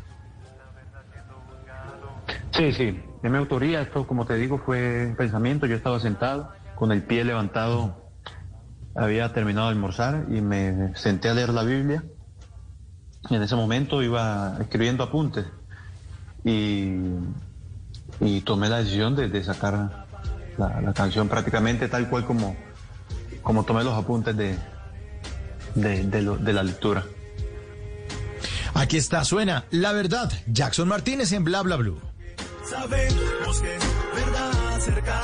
Sí, 2.56 2.72
sí, 2.72 3.00
de 3.22 3.30
mi 3.30 3.38
autoría, 3.38 3.82
esto 3.82 4.06
como 4.06 4.26
te 4.26 4.36
digo 4.36 4.60
fue 4.60 5.08
un 5.08 5.16
pensamiento, 5.16 5.66
yo 5.66 5.76
estaba 5.76 6.00
sentado 6.00 6.54
con 6.76 6.92
el 6.92 7.04
pie 7.04 7.24
levantado, 7.24 8.12
había 8.96 9.34
terminado 9.34 9.68
de 9.68 9.74
almorzar 9.74 10.26
y 10.30 10.40
me 10.42 10.96
senté 10.96 11.30
a 11.30 11.34
leer 11.34 11.50
la 11.50 11.64
Biblia 11.64 12.04
y 13.30 13.36
en 13.36 13.42
ese 13.42 13.56
momento 13.56 14.04
iba 14.04 14.58
escribiendo 14.62 15.04
apuntes 15.04 15.48
y, 16.46 16.94
y 18.20 18.42
tomé 18.42 18.70
la 18.70 18.80
decisión 18.80 19.16
de, 19.16 19.30
de 19.30 19.44
sacar 19.44 20.03
la, 20.58 20.82
la, 20.82 20.94
canción 20.94 21.28
prácticamente 21.28 21.88
tal 21.88 22.10
cual 22.10 22.26
como, 22.26 22.56
como 23.42 23.64
tomé 23.64 23.84
los 23.84 23.94
apuntes 23.94 24.36
de, 24.36 24.58
de, 25.76 26.04
de, 26.04 26.22
lo, 26.22 26.38
de 26.38 26.54
la 26.54 26.64
lectura. 26.64 27.04
Aquí 28.74 28.98
está, 28.98 29.24
suena 29.24 29.66
La 29.70 29.92
Verdad, 29.94 30.32
Jackson 30.48 30.88
Martínez 30.88 31.32
en 31.32 31.44
Bla 31.44 31.62
Bla 31.62 31.76
Blue. 31.76 32.00
Sabemos 32.70 33.62
que 33.62 33.76
es 33.76 33.84
verdad 34.16 34.80
cerca 34.80 35.22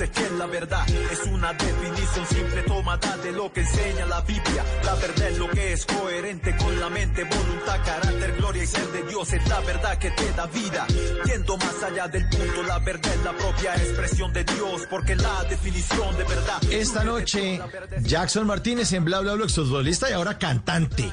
Entonces, 0.00 0.16
¿qué 0.16 0.32
es 0.32 0.38
la 0.38 0.46
verdad? 0.46 0.88
Es 1.10 1.26
una 1.26 1.52
definición 1.54 2.26
simple 2.28 2.62
tomada 2.62 3.16
de 3.16 3.32
lo 3.32 3.52
que 3.52 3.62
enseña 3.62 4.06
la 4.06 4.20
Biblia. 4.20 4.64
La 4.84 4.94
verdad 4.94 5.28
es 5.28 5.38
lo 5.38 5.50
que 5.50 5.72
es 5.72 5.86
coherente 5.86 6.56
con 6.56 6.78
la 6.78 6.88
mente, 6.88 7.24
voluntad, 7.24 7.84
carácter, 7.84 8.36
gloria 8.36 8.62
y 8.62 8.66
ser 8.68 8.86
de 8.92 9.02
Dios. 9.02 9.32
Es 9.32 9.48
la 9.48 9.58
verdad 9.58 9.98
que 9.98 10.12
te 10.12 10.32
da 10.34 10.46
vida. 10.46 10.86
Yendo 11.26 11.56
más 11.56 11.82
allá 11.82 12.06
del 12.06 12.28
punto, 12.28 12.62
la 12.62 12.78
verdad 12.78 13.12
es 13.12 13.24
la 13.24 13.32
propia 13.32 13.74
expresión 13.74 14.32
de 14.32 14.44
Dios, 14.44 14.82
porque 14.88 15.16
la 15.16 15.42
definición 15.50 16.16
de 16.16 16.22
verdad. 16.22 16.62
Esta 16.70 17.02
noche, 17.02 17.60
Jackson 18.02 18.46
Martínez 18.46 18.92
en 18.92 19.04
Bla 19.04 19.18
Bla 19.18 19.34
Bla, 19.34 19.46
exfutbolista 19.46 20.08
y 20.08 20.12
ahora 20.12 20.38
cantante. 20.38 21.12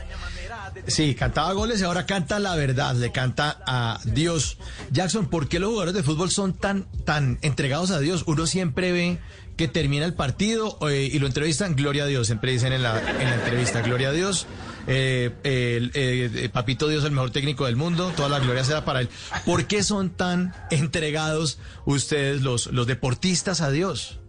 Sí, 0.87 1.15
cantaba 1.15 1.53
goles 1.53 1.81
y 1.81 1.83
ahora 1.83 2.05
canta 2.05 2.39
la 2.39 2.55
verdad, 2.55 2.95
le 2.95 3.11
canta 3.11 3.57
a 3.65 3.99
Dios. 4.05 4.57
Jackson, 4.91 5.27
¿por 5.27 5.47
qué 5.47 5.59
los 5.59 5.69
jugadores 5.69 5.93
de 5.93 6.03
fútbol 6.03 6.29
son 6.31 6.53
tan, 6.53 6.85
tan 7.05 7.39
entregados 7.41 7.91
a 7.91 7.99
Dios? 7.99 8.23
Uno 8.27 8.45
siempre 8.45 8.91
ve 8.91 9.19
que 9.57 9.67
termina 9.67 10.05
el 10.05 10.13
partido 10.13 10.77
eh, 10.89 11.09
y 11.11 11.17
lo 11.19 11.27
entrevistan, 11.27 11.75
gloria 11.75 12.03
a 12.03 12.07
Dios, 12.07 12.27
siempre 12.27 12.51
dicen 12.51 12.73
en 12.73 12.83
la, 12.83 12.99
en 12.99 13.29
la 13.29 13.35
entrevista, 13.35 13.81
gloria 13.81 14.09
a 14.09 14.11
Dios. 14.11 14.47
Eh, 14.87 15.31
eh, 15.43 16.49
Papito 16.51 16.87
Dios, 16.87 17.03
el 17.05 17.11
mejor 17.11 17.31
técnico 17.31 17.65
del 17.65 17.75
mundo, 17.75 18.11
toda 18.15 18.29
la 18.29 18.39
gloria 18.39 18.63
será 18.63 18.85
para 18.85 19.01
él. 19.01 19.09
¿Por 19.45 19.65
qué 19.65 19.81
son 19.81 20.09
tan 20.09 20.53
entregados 20.71 21.59
ustedes, 21.85 22.41
los, 22.41 22.67
los 22.67 22.85
deportistas, 22.85 23.61
a 23.61 23.71
Dios? 23.71 24.19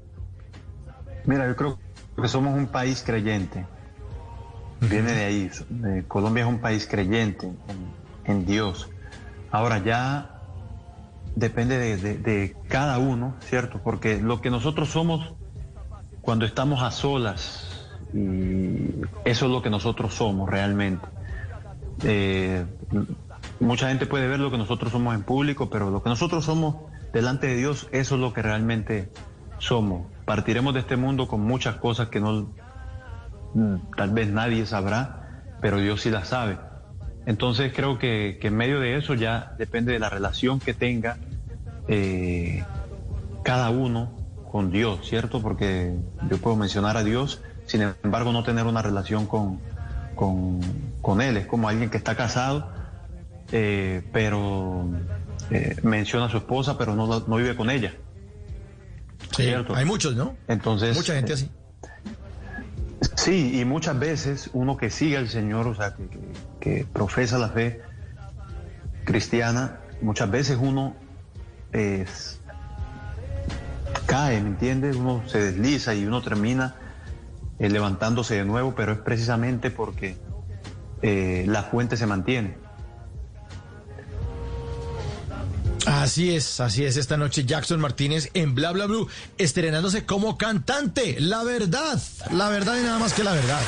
Mira, 1.24 1.46
yo 1.48 1.56
creo 1.56 1.78
que 2.20 2.28
somos 2.28 2.56
un 2.56 2.68
país 2.68 3.02
creyente. 3.04 3.66
Viene 4.80 5.12
de 5.12 5.24
ahí. 5.24 5.50
Colombia 6.08 6.44
es 6.44 6.48
un 6.48 6.58
país 6.58 6.86
creyente 6.86 7.50
en, 8.24 8.44
Dios. 8.44 8.88
Ahora 9.50 9.78
ya 9.78 10.40
depende 11.34 11.78
de, 11.78 11.96
de, 11.96 12.18
de, 12.18 12.56
cada 12.68 12.98
uno, 12.98 13.34
¿cierto? 13.40 13.80
Porque 13.82 14.20
lo 14.20 14.40
que 14.40 14.50
nosotros 14.50 14.90
somos 14.90 15.32
cuando 16.20 16.44
estamos 16.44 16.82
a 16.82 16.90
solas, 16.90 17.88
y 18.12 19.02
eso 19.24 19.46
es 19.46 19.52
lo 19.52 19.62
que 19.62 19.70
nosotros 19.70 20.14
somos 20.14 20.50
realmente. 20.50 21.06
Eh, 22.02 22.64
mucha 23.60 23.88
gente 23.88 24.06
puede 24.06 24.28
ver 24.28 24.40
lo 24.40 24.50
que 24.50 24.58
nosotros 24.58 24.92
somos 24.92 25.14
en 25.14 25.22
público, 25.22 25.70
pero 25.70 25.90
lo 25.90 26.02
que 26.02 26.08
nosotros 26.08 26.44
somos 26.44 26.76
delante 27.12 27.46
de 27.46 27.56
Dios, 27.56 27.88
eso 27.92 28.16
es 28.16 28.20
lo 28.20 28.32
que 28.32 28.42
realmente 28.42 29.10
somos. 29.58 30.06
Partiremos 30.24 30.74
de 30.74 30.80
este 30.80 30.96
mundo 30.96 31.28
con 31.28 31.40
muchas 31.40 31.76
cosas 31.76 32.08
que 32.08 32.20
no 32.20 32.48
tal 33.96 34.10
vez 34.10 34.30
nadie 34.30 34.66
sabrá, 34.66 35.42
pero 35.60 35.78
Dios 35.78 36.02
sí 36.02 36.10
las 36.10 36.28
sabe. 36.28 36.58
Entonces 37.26 37.72
creo 37.74 37.98
que, 37.98 38.38
que, 38.40 38.48
en 38.48 38.56
medio 38.56 38.80
de 38.80 38.96
eso 38.96 39.14
ya 39.14 39.54
depende 39.58 39.92
de 39.92 39.98
la 39.98 40.08
relación 40.08 40.60
que 40.60 40.74
tenga 40.74 41.16
eh, 41.88 42.64
cada 43.42 43.70
uno 43.70 44.12
con 44.50 44.70
Dios, 44.70 45.08
¿cierto? 45.08 45.42
Porque 45.42 45.94
yo 46.30 46.38
puedo 46.38 46.56
mencionar 46.56 46.96
a 46.96 47.04
Dios, 47.04 47.42
sin 47.66 47.82
embargo 48.02 48.32
no 48.32 48.42
tener 48.44 48.66
una 48.66 48.80
relación 48.80 49.26
con, 49.26 49.60
con, 50.14 50.60
con 51.02 51.20
Él. 51.20 51.36
Es 51.36 51.46
como 51.46 51.68
alguien 51.68 51.90
que 51.90 51.96
está 51.96 52.16
casado, 52.16 52.70
eh, 53.52 54.02
pero 54.12 54.88
eh, 55.50 55.76
menciona 55.82 56.26
a 56.26 56.30
su 56.30 56.38
esposa, 56.38 56.78
pero 56.78 56.94
no, 56.94 57.06
no 57.06 57.36
vive 57.36 57.56
con 57.56 57.70
ella. 57.70 57.94
Sí, 59.36 59.44
¿cierto? 59.44 59.74
hay 59.74 59.84
muchos, 59.84 60.14
¿no? 60.16 60.36
Entonces, 60.48 60.96
Mucha 60.96 61.14
gente 61.14 61.32
así. 61.32 61.50
Sí, 63.14 63.60
y 63.60 63.64
muchas 63.64 63.98
veces 63.98 64.50
uno 64.52 64.76
que 64.76 64.90
sigue 64.90 65.16
al 65.16 65.28
Señor, 65.28 65.66
o 65.66 65.74
sea, 65.74 65.94
que, 66.60 66.86
profesa 66.92 67.38
la 67.38 67.48
fe 67.48 67.80
cristiana, 69.04 69.80
muchas 70.00 70.30
veces 70.30 70.58
uno 70.60 70.96
es, 71.72 72.40
cae, 74.06 74.40
¿me 74.40 74.48
entiendes? 74.48 74.96
Uno 74.96 75.22
se 75.26 75.38
desliza 75.40 75.94
y 75.94 76.06
uno 76.06 76.22
termina 76.22 76.76
eh, 77.58 77.68
levantándose 77.68 78.36
de 78.36 78.44
nuevo, 78.44 78.74
pero 78.74 78.92
es 78.92 78.98
precisamente 78.98 79.70
porque 79.70 80.16
eh, 81.02 81.44
la 81.46 81.62
fuente 81.62 81.96
se 81.96 82.06
mantiene. 82.06 82.65
Así 86.02 86.34
es, 86.34 86.60
así 86.60 86.84
es 86.84 86.96
esta 86.96 87.16
noche 87.16 87.44
Jackson 87.44 87.80
Martínez 87.80 88.30
en 88.34 88.54
Bla 88.54 88.72
Bla 88.72 88.86
Blue, 88.86 89.08
estrenándose 89.38 90.04
como 90.04 90.36
cantante. 90.36 91.16
La 91.18 91.42
verdad, 91.42 91.98
la 92.30 92.48
verdad 92.48 92.78
y 92.78 92.82
nada 92.82 92.98
más 92.98 93.12
que 93.12 93.24
la 93.24 93.32
verdad. 93.32 93.60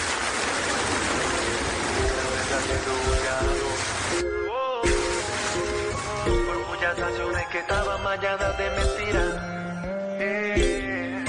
Que 7.51 7.61
estaban 7.61 8.03
mañanas 8.03 8.59
de 8.59 8.71
mentira. 8.71 10.19
Eh, 10.21 11.25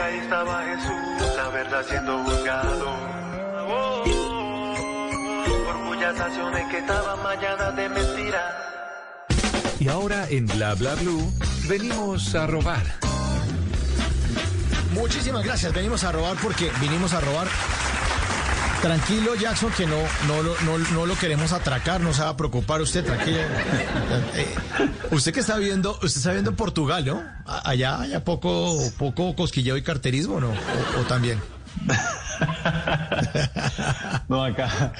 ahí 0.00 0.18
estaba 0.18 0.62
Jesús, 0.62 1.36
la 1.36 1.48
verdad 1.48 1.84
siendo 1.88 2.18
juzgado. 2.22 2.86
Oh, 3.68 4.04
por 5.66 5.78
muchas 5.78 6.14
canciones 6.14 6.64
que 6.70 6.78
estaban 6.78 7.22
mañanas 7.24 7.74
de 7.74 7.88
mentira. 7.88 8.75
Y 9.86 9.88
ahora 9.88 10.26
en 10.28 10.48
Bla 10.48 10.74
Bla 10.74 10.96
Blue 10.96 11.32
venimos 11.68 12.34
a 12.34 12.48
robar. 12.48 12.82
Muchísimas 14.94 15.44
gracias. 15.44 15.72
Venimos 15.72 16.02
a 16.02 16.10
robar 16.10 16.36
porque 16.42 16.72
vinimos 16.80 17.12
a 17.12 17.20
robar. 17.20 17.46
Tranquilo, 18.82 19.36
Jackson, 19.36 19.70
que 19.76 19.86
no, 19.86 19.96
no, 20.26 20.42
no, 20.42 20.78
no 20.92 21.06
lo 21.06 21.16
queremos 21.16 21.52
atracar, 21.52 22.00
no 22.00 22.12
se 22.12 22.22
va 22.22 22.30
a 22.30 22.36
preocupar 22.36 22.80
usted, 22.80 23.04
tranquilo. 23.04 23.38
Eh, 24.34 24.54
usted 25.12 25.32
que 25.32 25.38
está 25.38 25.56
viendo, 25.56 25.92
usted 25.92 26.18
está 26.18 26.32
viendo 26.32 26.50
en 26.50 26.56
Portugal, 26.56 27.04
¿no? 27.04 27.22
Allá, 27.46 28.00
allá 28.00 28.24
poco, 28.24 28.76
poco 28.98 29.36
cosquilleo 29.36 29.76
y 29.76 29.82
carterismo, 29.82 30.40
¿no? 30.40 30.50
O 30.98 31.02
también. 31.04 31.40
no, 34.28 34.44
acá, 34.44 34.92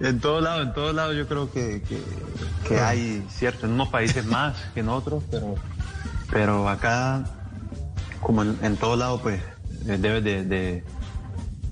en 0.00 0.20
todos 0.20 0.42
lados, 0.42 0.66
en 0.66 0.74
todos 0.74 0.94
lados 0.94 1.16
yo 1.16 1.26
creo 1.26 1.50
que, 1.50 1.82
que, 1.82 2.02
que, 2.68 2.80
hay, 2.80 3.24
cierto, 3.28 3.66
en 3.66 3.72
unos 3.72 3.88
países 3.88 4.24
más 4.24 4.56
que 4.74 4.80
en 4.80 4.88
otros, 4.88 5.22
pero, 5.30 5.54
pero 6.30 6.68
acá, 6.68 7.24
como 8.20 8.42
en, 8.42 8.58
en 8.62 8.76
todos 8.76 8.98
lados, 8.98 9.20
pues 9.22 9.40
debes 9.84 10.24
de, 10.24 10.44
de, 10.44 10.84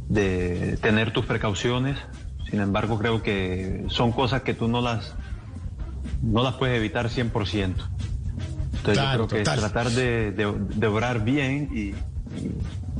de, 0.09 0.77
tener 0.79 1.13
tus 1.13 1.27
precauciones. 1.27 1.99
Sin 2.51 2.61
embargo, 2.61 2.99
creo 2.99 3.23
que 3.23 3.85
son 3.89 4.13
cosas 4.13 4.43
que 4.43 4.55
tú 4.55 4.69
no 4.69 4.81
las, 4.81 5.15
no 6.23 6.43
las 6.43 6.55
puedes 6.55 6.77
evitar 6.77 7.09
100%. 7.09 7.75
Entonces 8.83 8.83
claro, 8.83 9.23
yo 9.23 9.29
creo 9.29 9.29
que 9.29 9.45
total. 9.45 9.61
tratar 9.61 9.91
de, 9.91 10.33
de, 10.33 10.53
de 10.59 10.87
obrar 10.87 11.25
bien 11.25 11.71
y, 11.73 11.81
y 11.81 11.95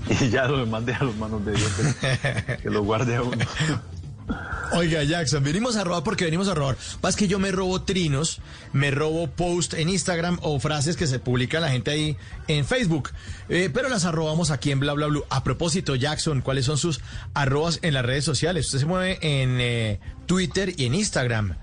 y 0.21 0.29
ya 0.31 0.47
lo 0.47 0.59
demandé 0.59 0.95
a 0.95 1.05
las 1.05 1.17
manos 1.17 1.45
de 1.45 1.53
Dios 1.53 1.71
que, 2.01 2.57
que 2.63 2.71
lo 2.71 2.83
guarde 2.83 3.17
a 3.17 3.23
uno. 3.23 3.37
Oiga, 4.75 5.03
Jackson, 5.03 5.45
venimos 5.45 5.77
a 5.77 5.85
robar 5.85 6.03
porque 6.03 6.25
venimos 6.25 6.49
a 6.49 6.55
robar. 6.55 6.77
Pasa 7.01 7.19
que 7.19 7.29
yo 7.29 7.39
me 7.39 7.53
robo 7.53 7.83
trinos, 7.83 8.41
me 8.73 8.91
robo 8.91 9.27
post 9.27 9.75
en 9.75 9.91
Instagram 9.91 10.39
o 10.41 10.59
frases 10.61 10.97
que 10.97 11.07
se 11.07 11.19
publican 11.19 11.61
la 11.61 11.69
gente 11.69 11.91
ahí 11.91 12.17
en 12.49 12.65
Facebook, 12.65 13.11
eh, 13.51 13.71
pero 13.73 13.91
las 13.91 14.07
arrobamos 14.07 14.51
aquí 14.51 14.71
en 14.71 14.81
Bla 14.81 14.95
Bla 14.95 15.09
Blue. 15.09 15.25
A 15.29 15.45
propósito, 15.45 15.95
Jackson, 15.95 16.41
¿cuáles 16.41 16.65
son 16.65 16.79
sus 16.79 17.03
arrobas 17.35 17.81
en 17.83 17.93
las 17.93 18.05
redes 18.05 18.25
sociales? 18.25 18.67
Usted 18.67 18.79
se 18.79 18.87
mueve 18.87 19.19
en 19.21 19.61
eh, 19.61 20.01
Twitter 20.25 20.73
y 20.77 20.87
en 20.87 20.95
Instagram. 20.95 21.57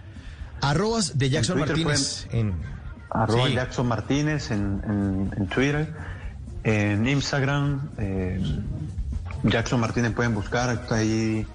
Arrobas 0.62 1.17
de 1.17 1.29
Jackson 1.31 1.58
en 1.58 1.65
Martínez. 1.65 2.27
Pueden, 2.29 2.48
en, 2.48 2.62
arroba 3.10 3.48
sí. 3.48 3.53
Jackson 3.53 3.88
Martínez 3.88 4.51
en, 4.51 4.81
en, 4.86 5.34
en 5.36 5.48
Twitter 5.48 5.96
En 6.63 7.07
Instagram, 7.07 7.89
eh, 7.97 8.41
Jackson 9.43 9.79
Martínez 9.79 10.13
pueden 10.13 10.33
buscar, 10.35 10.69
está 10.73 10.95
ahí 10.95 11.45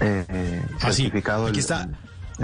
eh, 0.00 0.62
Ah, 0.80 0.92
certificado 0.92 1.46
Aquí 1.46 1.60
está. 1.60 1.82
el 1.84 1.96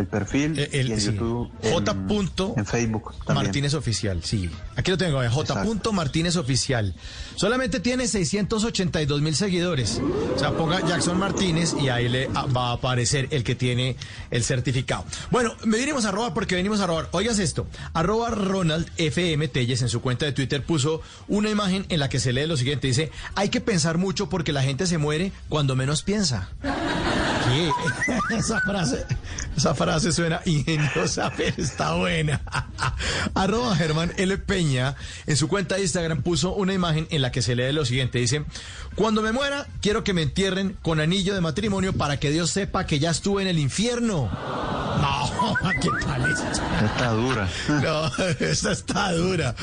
perfil 0.06 0.58
Eh, 0.58 0.68
el- 0.72 0.88
y 0.88 0.92
en 0.92 1.00
sí. 1.00 1.06
YouTube. 1.12 1.50
J. 1.62 1.90
En, 1.92 2.06
punto 2.06 2.54
en 2.56 2.66
Facebook 2.66 3.14
también. 3.26 3.46
Martínez 3.46 3.74
Oficial, 3.74 4.22
sí. 4.24 4.50
Aquí 4.76 4.90
lo 4.90 4.98
tengo, 4.98 5.22
eh, 5.22 5.28
J. 5.28 5.54
Exacto. 5.54 5.92
Martínez 5.92 6.36
Oficial. 6.36 6.94
Solamente 7.36 7.80
tiene 7.80 8.06
682 8.06 9.20
mil 9.20 9.34
seguidores. 9.34 10.00
O 10.34 10.38
sea, 10.38 10.52
ponga 10.52 10.80
Jackson 10.86 11.18
Martínez 11.18 11.74
y 11.80 11.88
ahí 11.88 12.08
le 12.08 12.28
ah, 12.34 12.46
va 12.46 12.70
a 12.70 12.72
aparecer 12.74 13.28
el 13.30 13.44
que 13.44 13.54
tiene 13.54 13.96
el 14.30 14.44
certificado. 14.44 15.04
Bueno, 15.30 15.54
me 15.64 15.78
vinimos 15.78 16.04
a 16.04 16.10
robar 16.10 16.34
porque 16.34 16.54
venimos 16.54 16.80
a 16.80 16.86
robar. 16.86 17.08
Oigas 17.12 17.38
esto, 17.38 17.66
arroba 17.94 18.30
Ronald 18.30 18.88
FM 18.96 19.48
Telles 19.48 19.82
en 19.82 19.88
su 19.88 20.00
cuenta 20.00 20.26
de 20.26 20.32
Twitter 20.32 20.64
puso 20.64 21.00
una 21.26 21.50
imagen 21.50 21.86
en 21.88 22.00
la 22.00 22.08
que 22.08 22.20
se 22.20 22.32
lee 22.32 22.46
lo 22.46 22.56
siguiente. 22.56 22.86
Dice, 22.86 23.10
hay 23.34 23.48
que 23.48 23.60
pensar 23.60 23.98
mucho 23.98 24.28
porque 24.28 24.52
la 24.52 24.62
gente 24.62 24.86
se 24.86 24.98
muere 24.98 25.32
cuando 25.48 25.74
menos 25.76 26.02
piensa. 26.02 26.48
¿Qué? 26.62 27.70
Esa 28.36 28.60
frase, 28.60 29.04
esa 29.58 29.74
frase 29.74 30.12
suena 30.12 30.40
ingeniosa, 30.44 31.32
pero 31.36 31.54
está 31.62 31.94
buena. 31.94 32.40
Arroba 33.34 33.76
Germán 33.76 34.12
L. 34.16 34.38
Peña 34.38 34.96
en 35.26 35.36
su 35.36 35.48
cuenta 35.48 35.74
de 35.76 35.82
Instagram 35.82 36.22
puso 36.22 36.54
una 36.54 36.72
imagen 36.72 37.06
en 37.10 37.22
la 37.22 37.30
que 37.30 37.42
se 37.42 37.54
lee 37.54 37.72
lo 37.72 37.84
siguiente. 37.84 38.18
Dice, 38.18 38.44
cuando 38.94 39.20
me 39.20 39.32
muera, 39.32 39.66
quiero 39.82 40.02
que 40.04 40.14
me 40.14 40.22
entierren 40.22 40.76
con 40.82 41.00
anillo 41.00 41.34
de 41.34 41.40
matrimonio 41.40 41.92
para 41.92 42.18
que 42.18 42.30
Dios 42.30 42.50
sepa 42.50 42.86
que 42.86 42.98
ya 42.98 43.10
estuve 43.10 43.42
en 43.42 43.48
el 43.48 43.58
infierno. 43.58 44.30
¿qué? 45.80 45.88
Está 46.84 47.12
dura. 47.12 47.48
No, 47.82 48.10
esta 48.40 48.72
está 48.72 49.12
dura. 49.12 49.54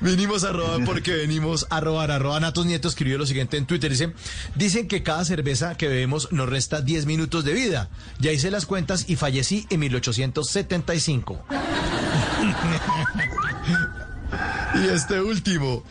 Vinimos 0.00 0.44
a 0.44 0.52
robar 0.52 0.84
porque 0.84 1.12
venimos 1.12 1.66
a 1.70 1.80
robar. 1.80 2.10
Arroba 2.10 2.40
Natos 2.40 2.66
Nieto 2.66 2.88
escribió 2.88 3.18
lo 3.18 3.26
siguiente 3.26 3.56
en 3.56 3.66
Twitter. 3.66 3.90
Dice, 3.90 4.12
dicen 4.54 4.88
que 4.88 5.02
cada 5.02 5.24
cerveza 5.24 5.76
que 5.76 5.88
bebemos 5.88 6.30
nos 6.32 6.48
resta 6.48 6.80
10 6.80 7.06
minutos 7.06 7.44
de 7.44 7.52
vida. 7.52 7.88
Ya 8.18 8.32
hice 8.32 8.50
las 8.50 8.66
cuentas 8.66 9.04
y 9.08 9.16
fallecí 9.16 9.66
en 9.70 9.80
1875. 9.80 11.44
y 14.74 14.88
este 14.88 15.20
último. 15.20 15.84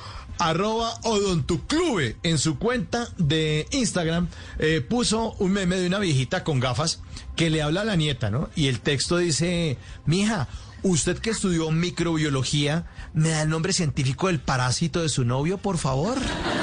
Arroba 0.43 0.99
Odontuclube 1.03 2.17
en 2.23 2.37
su 2.37 2.59
cuenta 2.59 3.07
de 3.17 3.65
Instagram 3.71 4.27
eh, 4.59 4.81
puso 4.81 5.35
un 5.39 5.53
meme 5.53 5.77
de 5.77 5.87
una 5.87 5.99
viejita 5.99 6.43
con 6.43 6.59
gafas 6.59 7.01
que 7.35 7.49
le 7.49 7.61
habla 7.61 7.81
a 7.81 7.85
la 7.85 7.95
nieta, 7.95 8.29
¿no? 8.29 8.49
Y 8.55 8.67
el 8.67 8.81
texto 8.81 9.17
dice, 9.17 9.77
mija, 10.05 10.47
usted 10.83 11.17
que 11.19 11.29
estudió 11.29 11.71
microbiología, 11.71 12.85
¿me 13.13 13.29
da 13.29 13.43
el 13.43 13.49
nombre 13.49 13.73
científico 13.73 14.27
del 14.27 14.39
parásito 14.39 15.01
de 15.01 15.09
su 15.09 15.23
novio, 15.23 15.57
por 15.57 15.77
favor? 15.77 16.17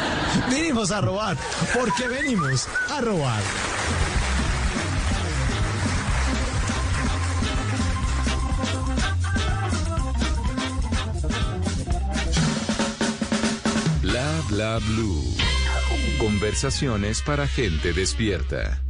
venimos 0.51 0.91
a 0.91 1.01
robar. 1.01 1.37
¿Por 1.75 1.95
qué 1.95 2.07
venimos 2.07 2.69
a 2.91 3.01
robar? 3.01 3.43
Bla 14.51 14.81
blue. 14.81 15.23
Conversaciones 16.19 17.23
para 17.23 17.47
gente 17.47 17.93
despierta. 17.93 18.83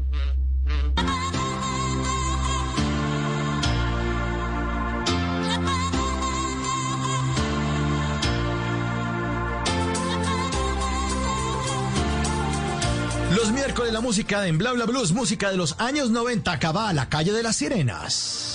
Los 13.37 13.53
miércoles 13.53 13.93
la 13.93 14.01
música 14.01 14.47
en 14.47 14.57
Bla 14.57 14.73
Bla 14.73 14.87
Blues, 14.87 15.13
música 15.13 15.51
de 15.51 15.59
los 15.59 15.79
años 15.79 16.11
90, 16.11 16.51
acaba 16.51 16.89
a 16.89 16.95
la 16.95 17.11
calle 17.11 17.33
de 17.33 17.43
las 17.43 17.57
sirenas. 17.57 18.50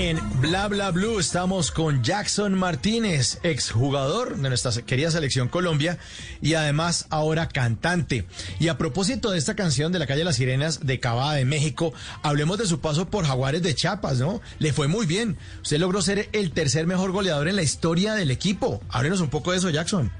En 0.00 0.18
Bla 0.40 0.66
Bla 0.66 0.90
Blue 0.92 1.18
estamos 1.18 1.70
con 1.70 2.02
Jackson 2.02 2.54
Martínez, 2.54 3.38
exjugador 3.42 4.34
de 4.34 4.48
nuestra 4.48 4.72
querida 4.82 5.10
selección 5.10 5.48
Colombia 5.48 5.98
y 6.40 6.54
además 6.54 7.06
ahora 7.10 7.48
cantante. 7.48 8.24
Y 8.58 8.68
a 8.68 8.78
propósito 8.78 9.30
de 9.30 9.36
esta 9.36 9.56
canción 9.56 9.92
de 9.92 9.98
la 9.98 10.06
calle 10.06 10.24
Las 10.24 10.36
Sirenas 10.36 10.86
de 10.86 11.00
Cabada 11.00 11.34
de 11.34 11.44
México, 11.44 11.92
hablemos 12.22 12.56
de 12.56 12.64
su 12.64 12.80
paso 12.80 13.10
por 13.10 13.26
Jaguares 13.26 13.62
de 13.62 13.74
Chiapas, 13.74 14.18
¿no? 14.18 14.40
Le 14.58 14.72
fue 14.72 14.88
muy 14.88 15.04
bien. 15.04 15.36
Usted 15.60 15.78
logró 15.78 16.00
ser 16.00 16.30
el 16.32 16.52
tercer 16.52 16.86
mejor 16.86 17.12
goleador 17.12 17.46
en 17.48 17.56
la 17.56 17.62
historia 17.62 18.14
del 18.14 18.30
equipo. 18.30 18.80
Háblenos 18.88 19.20
un 19.20 19.28
poco 19.28 19.52
de 19.52 19.58
eso, 19.58 19.68
Jackson. 19.68 20.10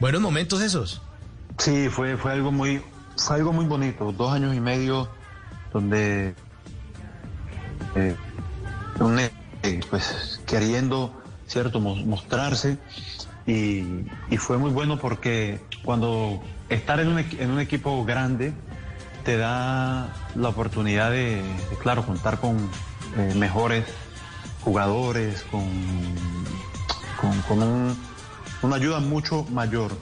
Buenos 0.00 0.20
momentos 0.20 0.60
esos. 0.60 1.00
Sí, 1.56 1.88
fue, 1.88 2.18
fue 2.18 2.32
algo 2.32 2.52
muy, 2.52 2.82
fue 3.16 3.36
algo 3.36 3.54
muy 3.54 3.64
bonito. 3.64 4.12
Dos 4.12 4.34
años 4.34 4.54
y 4.54 4.60
medio 4.60 5.08
donde 5.72 6.34
eh, 7.96 8.16
un, 9.00 9.18
eh, 9.18 9.30
pues 9.90 10.40
queriendo, 10.46 11.14
cierto, 11.46 11.80
Mo- 11.80 11.96
mostrarse. 11.96 12.78
Y, 13.46 14.04
fue 14.38 14.58
muy 14.58 14.70
bueno 14.70 14.98
porque 14.98 15.66
cuando 15.84 16.42
estar 16.68 16.98
en 17.00 17.08
un, 17.08 17.18
en 17.18 17.50
un 17.50 17.60
equipo 17.60 18.04
grande 18.04 18.52
te 19.24 19.36
da 19.36 20.12
la 20.34 20.48
oportunidad 20.48 21.10
de, 21.10 21.42
claro, 21.82 22.04
contar 22.04 22.40
con 22.40 22.56
eh, 23.16 23.32
mejores 23.36 23.84
jugadores, 24.60 25.42
con, 25.50 25.62
con, 27.20 27.40
con 27.42 27.62
un- 27.62 27.96
una 28.62 28.76
ayuda 28.76 29.00
mucho 29.00 29.44
mayor. 29.52 29.92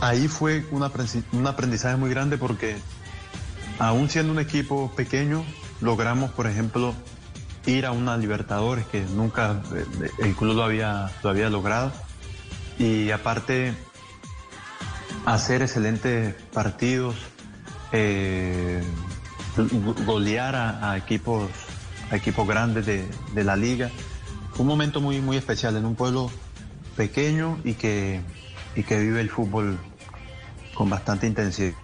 Ahí 0.00 0.28
fue 0.28 0.64
un 0.70 0.82
aprendizaje 0.84 1.96
muy 1.96 2.10
grande 2.10 2.38
porque 2.38 2.76
aún 3.78 4.08
siendo 4.08 4.32
un 4.32 4.38
equipo 4.38 4.90
pequeño, 4.96 5.44
logramos, 5.80 6.30
por 6.32 6.46
ejemplo, 6.46 6.94
ir 7.68 7.86
a 7.86 7.92
una 7.92 8.16
Libertadores 8.16 8.86
que 8.86 9.02
nunca 9.02 9.60
el 10.18 10.34
club 10.34 10.54
lo 10.56 10.64
había, 10.64 11.10
lo 11.22 11.30
había 11.30 11.50
logrado. 11.50 11.92
Y 12.78 13.10
aparte, 13.10 13.74
hacer 15.26 15.62
excelentes 15.62 16.34
partidos, 16.52 17.16
eh, 17.92 18.82
go- 19.56 19.94
golear 20.06 20.54
a, 20.54 20.96
equipos, 20.96 21.50
a 22.10 22.16
equipos 22.16 22.46
grandes 22.46 22.86
de, 22.86 23.06
de 23.34 23.44
la 23.44 23.56
liga. 23.56 23.90
Un 24.58 24.66
momento 24.66 25.00
muy, 25.00 25.20
muy 25.20 25.36
especial 25.36 25.76
en 25.76 25.84
un 25.84 25.94
pueblo 25.94 26.30
pequeño 26.96 27.58
y 27.64 27.74
que, 27.74 28.20
y 28.74 28.82
que 28.82 28.98
vive 28.98 29.20
el 29.20 29.30
fútbol 29.30 29.78
con 30.74 30.88
bastante 30.88 31.26
intensidad. 31.26 31.74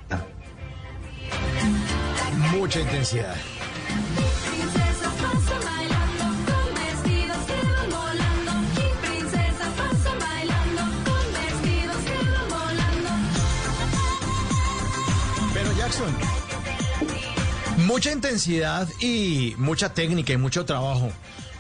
Mucha 2.52 2.80
intensidad. 2.80 3.34
Mucha 17.86 18.12
intensidad 18.12 18.88
y 18.98 19.54
mucha 19.58 19.92
técnica 19.92 20.32
y 20.32 20.38
mucho 20.38 20.64
trabajo. 20.64 21.12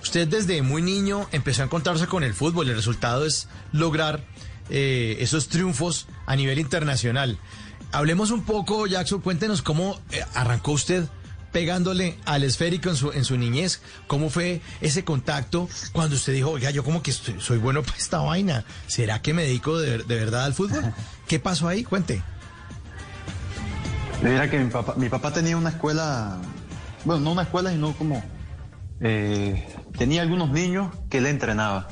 Usted 0.02 0.26
desde 0.26 0.62
muy 0.62 0.80
niño 0.80 1.28
empezó 1.32 1.60
a 1.60 1.66
encontrarse 1.66 2.06
con 2.06 2.24
el 2.24 2.32
fútbol. 2.32 2.70
El 2.70 2.76
resultado 2.76 3.26
es 3.26 3.46
lograr 3.72 4.24
eh, 4.70 5.18
esos 5.20 5.48
triunfos 5.48 6.06
a 6.24 6.34
nivel 6.34 6.58
internacional. 6.58 7.38
Hablemos 7.92 8.30
un 8.30 8.42
poco, 8.44 8.86
Jackson, 8.86 9.20
cuéntenos 9.20 9.60
cómo 9.60 10.00
eh, 10.12 10.24
arrancó 10.34 10.72
usted 10.72 11.04
pegándole 11.52 12.18
al 12.24 12.42
esférico 12.42 12.88
en 12.88 12.96
su, 12.96 13.12
en 13.12 13.24
su 13.24 13.36
niñez. 13.36 13.82
¿Cómo 14.06 14.30
fue 14.30 14.62
ese 14.80 15.04
contacto 15.04 15.68
cuando 15.92 16.16
usted 16.16 16.32
dijo, 16.32 16.52
oiga, 16.52 16.70
yo 16.70 16.84
como 16.84 17.02
que 17.02 17.12
soy 17.12 17.58
bueno 17.58 17.82
para 17.84 17.98
esta 17.98 18.18
vaina? 18.20 18.64
¿Será 18.86 19.20
que 19.20 19.34
me 19.34 19.42
dedico 19.42 19.78
de, 19.78 19.98
de 19.98 20.14
verdad 20.14 20.46
al 20.46 20.54
fútbol? 20.54 20.94
¿Qué 21.28 21.38
pasó 21.38 21.68
ahí? 21.68 21.84
Cuente. 21.84 22.22
Mira 24.24 24.50
que 24.50 24.58
mi 24.58 24.70
papá, 24.70 24.94
mi 24.96 25.08
papá 25.08 25.32
tenía 25.32 25.56
una 25.56 25.70
escuela, 25.70 26.38
bueno, 27.04 27.22
no 27.22 27.32
una 27.32 27.42
escuela, 27.42 27.70
sino 27.70 27.92
como 27.92 28.22
eh, 29.00 29.66
tenía 29.98 30.22
algunos 30.22 30.50
niños 30.50 30.94
que 31.10 31.18
él 31.18 31.26
entrenaba. 31.26 31.88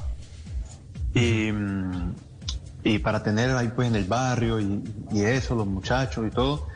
Y, 1.15 1.53
mm, 1.53 2.15
y 2.85 2.99
para 3.01 3.23
tener 3.23 3.51
ahí 3.55 3.71
pues 3.75 3.89
en 3.89 3.97
el 3.97 4.05
barrio 4.05 4.59
y, 4.61 4.83
y 5.13 5.21
eso, 5.23 5.55
los 5.55 5.67
muchachos 5.67 6.27
y 6.27 6.31
todo. 6.31 6.67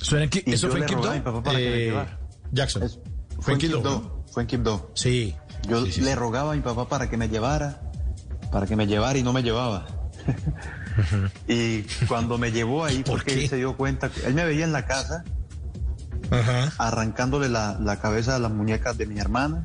¿Eso, 0.00 0.16
era 0.16 0.24
en 0.24 0.30
Qui- 0.30 0.42
Y 0.46 0.52
eso 0.52 0.68
fue 0.68 0.80
en 0.80 0.86
le 0.86 0.86
Quibdó? 0.94 1.22
papá 1.24 1.42
para 1.42 1.58
que 1.58 1.64
me 1.70 2.00
Eh. 2.02 2.06
Jackson. 2.52 2.82
Es- 2.82 2.98
fue 3.40 3.54
en 3.54 3.58
Quibdó. 3.60 3.76
Quibdó, 3.78 3.90
¿no? 3.90 4.24
fue 4.30 4.42
en 4.42 4.46
Quibdó. 4.48 4.90
Sí. 4.94 5.34
Yo 5.66 5.84
Sí, 5.86 5.92
sí, 5.92 6.00
le 6.02 6.10
sí. 6.10 6.14
rogaba 6.14 6.52
a 6.52 6.56
mi 6.56 6.60
papá 6.62 6.88
para 6.88 7.08
que 7.08 7.16
me 7.16 7.28
llevara, 7.28 7.80
para 8.52 8.66
que 8.66 8.76
me 8.76 8.86
llevara 8.86 9.18
y 9.18 9.22
no 9.22 9.32
me 9.32 9.42
llevaba. 9.42 9.86
y 11.48 11.82
cuando 12.08 12.38
me 12.38 12.52
llevó 12.52 12.84
ahí, 12.84 13.02
¿Por 13.02 13.18
porque 13.18 13.34
él 13.44 13.48
se 13.48 13.56
dio 13.56 13.76
cuenta, 13.76 14.08
que 14.08 14.26
él 14.26 14.34
me 14.34 14.44
veía 14.44 14.64
en 14.64 14.72
la 14.72 14.86
casa 14.86 15.24
Ajá. 16.30 16.72
arrancándole 16.78 17.48
la, 17.48 17.76
la 17.80 18.00
cabeza 18.00 18.36
a 18.36 18.38
las 18.38 18.50
muñecas 18.52 18.96
de 18.98 19.06
mi 19.06 19.18
hermana. 19.18 19.62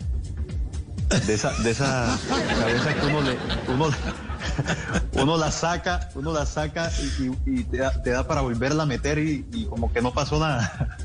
De 1.28 1.34
esa, 1.34 1.52
de 1.62 1.72
esa 1.72 2.18
cabeza 2.60 2.94
que 2.96 3.06
uno 3.08 3.22
le, 3.22 3.38
uno, 3.68 3.90
uno 5.22 5.38
la 5.38 5.52
saca, 5.52 6.10
uno 6.16 6.32
la 6.32 6.46
saca 6.46 6.90
y, 7.02 7.24
y- 7.24 7.60
y 7.60 7.64
te, 7.66 7.78
da, 7.80 8.02
te 8.02 8.12
da 8.12 8.26
para 8.26 8.40
volverla 8.42 8.84
a 8.84 8.86
meter 8.86 9.20
y, 9.20 9.46
y 9.52 9.66
como 9.66 9.92
que 9.92 10.02
no 10.02 10.14
pasó 10.14 10.40
nada. 10.40 10.98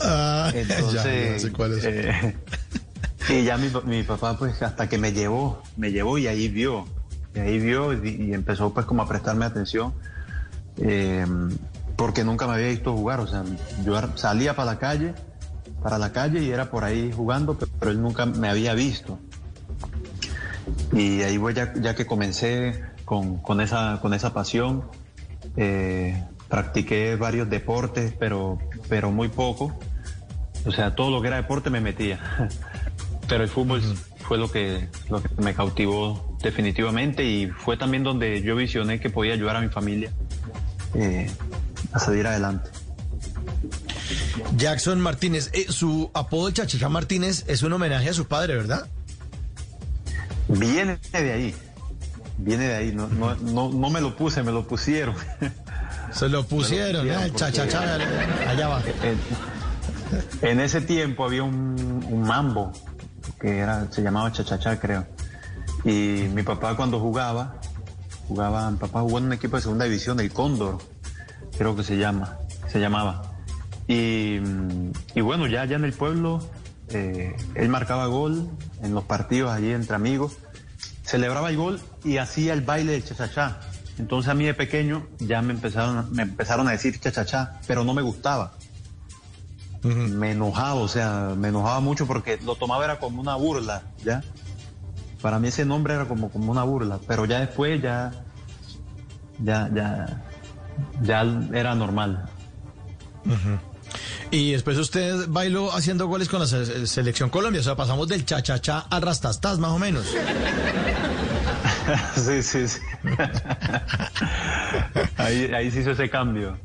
Ah, 0.00 0.50
Entonces, 0.54 1.42
ya 1.42 1.48
sé 1.48 1.52
cuál 1.52 1.76
es. 1.76 1.84
eh, 1.84 2.36
y 3.28 3.42
ya 3.44 3.56
mi, 3.56 3.70
mi 3.84 4.02
papá 4.04 4.36
pues 4.38 4.62
hasta 4.62 4.88
que 4.88 4.96
me 4.98 5.12
llevó, 5.12 5.60
me 5.76 5.90
llevó 5.90 6.18
y 6.18 6.28
ahí 6.28 6.48
vio, 6.48 6.86
y 7.34 7.38
ahí 7.38 7.58
vio 7.58 7.92
y, 7.92 8.32
empezó 8.34 8.72
pues 8.72 8.86
como 8.86 9.02
a 9.02 9.08
prestarme 9.08 9.44
atención, 9.44 9.92
eh, 10.78 11.26
porque 11.96 12.24
nunca 12.24 12.46
me 12.46 12.54
había 12.54 12.68
visto 12.68 12.94
jugar, 12.96 13.20
o 13.20 13.26
sea, 13.26 13.44
yo 13.84 13.98
salía 14.16 14.54
para 14.56 14.72
la 14.72 14.78
calle, 14.78 15.14
para 15.82 15.98
la 15.98 16.12
calle 16.12 16.42
y 16.42 16.50
era 16.50 16.70
por 16.70 16.84
ahí 16.84 17.12
jugando, 17.14 17.56
pe- 17.58 17.66
pero 17.78 17.90
él 17.90 18.00
nunca 18.02 18.26
me 18.26 18.48
había 18.48 18.74
visto. 18.74 19.18
Y 20.92 21.22
ahí 21.22 21.38
voy 21.38 21.54
ya, 21.54 21.72
ya 21.74 21.94
que 21.94 22.06
comencé 22.06 22.82
con, 23.04 23.38
con 23.38 23.60
esa, 23.60 23.98
con 24.00 24.14
esa 24.14 24.32
pasión, 24.32 24.84
eh, 25.56 26.22
practiqué 26.48 27.16
varios 27.16 27.48
deportes, 27.50 28.14
pero, 28.18 28.58
pero 28.88 29.10
muy 29.10 29.28
poco. 29.28 29.76
O 30.64 30.70
sea, 30.70 30.94
todo 30.94 31.10
lo 31.10 31.20
que 31.20 31.28
era 31.28 31.36
deporte 31.36 31.70
me 31.70 31.80
metía. 31.80 32.20
Pero 33.28 33.44
el 33.44 33.48
fútbol 33.48 33.80
fue 34.32 34.38
lo 34.38 34.50
que, 34.50 34.88
lo 35.10 35.22
que 35.22 35.28
me 35.42 35.52
cautivó 35.52 36.38
definitivamente 36.42 37.22
y 37.22 37.48
fue 37.48 37.76
también 37.76 38.02
donde 38.02 38.40
yo 38.40 38.56
visioné 38.56 38.98
que 38.98 39.10
podía 39.10 39.34
ayudar 39.34 39.56
a 39.56 39.60
mi 39.60 39.68
familia 39.68 40.10
eh, 40.94 41.30
a 41.92 41.98
salir 41.98 42.26
adelante. 42.26 42.70
Jackson 44.56 45.02
Martínez, 45.02 45.50
eh, 45.52 45.66
su 45.68 46.10
apodo 46.14 46.48
el 46.48 46.54
Chachachá 46.54 46.88
Martínez 46.88 47.44
es 47.46 47.62
un 47.62 47.74
homenaje 47.74 48.08
a 48.08 48.14
su 48.14 48.26
padre, 48.26 48.56
¿verdad? 48.56 48.88
Viene 50.48 50.98
de 51.12 51.32
ahí, 51.34 51.54
viene 52.38 52.68
de 52.68 52.74
ahí, 52.74 52.92
no, 52.92 53.08
no, 53.08 53.34
no, 53.34 53.68
no 53.68 53.90
me 53.90 54.00
lo 54.00 54.16
puse, 54.16 54.42
me 54.42 54.50
lo 54.50 54.66
pusieron. 54.66 55.14
Se 56.10 56.30
lo 56.30 56.42
pusieron, 56.48 57.02
pusieron 57.02 57.26
¿eh? 57.26 57.32
Chachachá, 57.34 57.98
allá 58.48 58.68
va. 58.68 58.82
En, 60.40 60.48
en 60.48 60.60
ese 60.60 60.80
tiempo 60.80 61.22
había 61.22 61.42
un, 61.42 62.02
un 62.08 62.22
mambo 62.22 62.72
que 63.42 63.58
era, 63.58 63.90
se 63.90 64.02
llamaba 64.02 64.30
chachachá, 64.30 64.78
creo. 64.78 65.04
Y 65.84 66.28
mi 66.32 66.44
papá 66.44 66.76
cuando 66.76 67.00
jugaba, 67.00 67.56
jugaba, 68.28 68.70
mi 68.70 68.78
papá 68.78 69.00
jugó 69.00 69.18
en 69.18 69.24
un 69.24 69.32
equipo 69.32 69.56
de 69.56 69.62
segunda 69.62 69.84
división, 69.84 70.20
el 70.20 70.32
Cóndor, 70.32 70.78
creo 71.58 71.74
que 71.74 71.82
se 71.82 71.98
llama, 71.98 72.38
se 72.68 72.78
llamaba. 72.78 73.34
Y, 73.88 74.38
y 75.14 75.20
bueno, 75.20 75.48
ya, 75.48 75.64
ya 75.64 75.74
en 75.74 75.84
el 75.84 75.92
pueblo, 75.92 76.40
eh, 76.90 77.36
él 77.56 77.68
marcaba 77.68 78.06
gol 78.06 78.48
en 78.80 78.94
los 78.94 79.04
partidos 79.04 79.50
allí 79.50 79.72
entre 79.72 79.96
amigos, 79.96 80.38
celebraba 81.02 81.50
el 81.50 81.56
gol 81.56 81.80
y 82.04 82.18
hacía 82.18 82.52
el 82.52 82.60
baile 82.60 82.92
del 82.92 83.04
chachachá. 83.04 83.58
Entonces 83.98 84.30
a 84.30 84.34
mí 84.34 84.44
de 84.44 84.54
pequeño 84.54 85.06
ya 85.18 85.42
me 85.42 85.52
empezaron, 85.52 86.12
me 86.12 86.22
empezaron 86.22 86.68
a 86.68 86.70
decir 86.70 86.98
chachachá, 87.00 87.60
pero 87.66 87.82
no 87.82 87.92
me 87.92 88.02
gustaba 88.02 88.52
me 89.82 90.32
enojaba, 90.32 90.74
o 90.74 90.88
sea, 90.88 91.32
me 91.36 91.48
enojaba 91.48 91.80
mucho 91.80 92.06
porque 92.06 92.38
lo 92.44 92.54
tomaba 92.54 92.84
era 92.84 92.98
como 92.98 93.20
una 93.20 93.34
burla, 93.36 93.82
¿ya? 94.04 94.22
Para 95.20 95.38
mí 95.38 95.48
ese 95.48 95.64
nombre 95.64 95.94
era 95.94 96.06
como, 96.06 96.30
como 96.30 96.50
una 96.52 96.62
burla, 96.64 96.98
pero 97.06 97.24
ya 97.26 97.40
después 97.40 97.80
ya, 97.82 98.12
ya, 99.38 99.68
ya, 99.74 100.22
ya 101.02 101.20
era 101.52 101.74
normal. 101.74 102.28
Y 104.30 104.52
después 104.52 104.78
usted 104.78 105.26
bailó 105.28 105.72
haciendo 105.72 106.06
goles 106.06 106.28
con 106.28 106.40
la 106.40 106.46
se- 106.46 106.86
selección 106.86 107.28
Colombia, 107.28 107.60
o 107.60 107.64
sea, 107.64 107.76
pasamos 107.76 108.08
del 108.08 108.24
Chachachá 108.24 108.86
al 108.90 109.02
Rastastas, 109.02 109.58
más 109.58 109.72
o 109.72 109.78
menos. 109.78 110.06
sí, 112.16 112.42
sí, 112.42 112.68
sí. 112.68 112.80
ahí, 115.18 115.50
ahí 115.54 115.70
se 115.70 115.80
hizo 115.80 115.90
ese 115.90 116.08
cambio. 116.08 116.56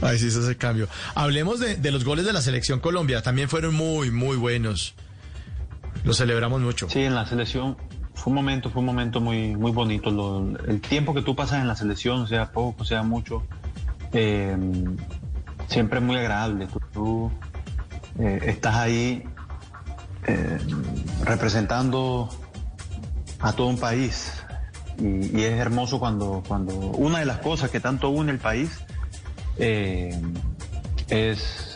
Ahí 0.00 0.18
sí 0.18 0.30
se 0.30 0.38
hace 0.38 0.56
cambio. 0.56 0.88
Hablemos 1.14 1.60
de, 1.60 1.90
los 1.90 2.04
goles 2.04 2.24
de 2.24 2.32
la 2.32 2.40
selección 2.40 2.80
Colombia, 2.80 3.22
también 3.22 3.48
fueron 3.48 3.74
muy, 3.74 4.10
muy 4.10 4.36
buenos. 4.36 4.94
Los 6.04 6.18
celebramos 6.18 6.60
mucho. 6.60 6.88
Sí, 6.88 7.00
en 7.00 7.14
la 7.14 7.26
selección 7.26 7.76
fue 8.14 8.30
un 8.30 8.36
momento, 8.36 8.70
fue 8.70 8.80
un 8.80 8.86
momento 8.86 9.20
muy, 9.20 9.56
muy 9.56 9.72
bonito. 9.72 10.10
El 10.66 10.80
tiempo 10.80 11.14
que 11.14 11.22
tú 11.22 11.34
pasas 11.34 11.60
en 11.60 11.68
la 11.68 11.74
selección, 11.74 12.28
sea 12.28 12.52
poco, 12.52 12.84
sea 12.84 13.02
mucho, 13.02 13.44
eh, 14.12 14.56
siempre 15.66 15.98
es 15.98 16.04
muy 16.04 16.16
agradable. 16.16 16.68
Tú, 16.92 17.30
eh, 18.18 18.40
estás 18.46 18.76
ahí 18.76 19.24
eh, 20.26 20.58
representando 21.24 22.28
a 23.40 23.52
todo 23.52 23.68
un 23.68 23.78
país 23.78 24.32
y, 24.98 25.38
y 25.38 25.44
es 25.44 25.52
hermoso 25.52 26.00
cuando, 26.00 26.42
cuando 26.46 26.74
una 26.74 27.20
de 27.20 27.24
las 27.24 27.38
cosas 27.38 27.70
que 27.70 27.78
tanto 27.78 28.08
une 28.08 28.32
el 28.32 28.38
país 28.38 28.80
eh, 29.58 30.20
es 31.08 31.68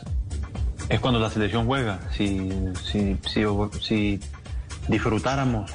es 0.92 1.01
cuando 1.01 1.18
la 1.18 1.31
selección 1.31 1.66
juega. 1.66 2.01
Si, 2.14 2.51
si, 2.85 3.16
si, 3.81 4.21
disfrutáramos 4.88 5.71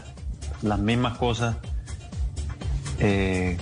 las 0.61 0.79
mismas 0.79 1.17
cosas 1.17 1.55
eh, 2.99 3.57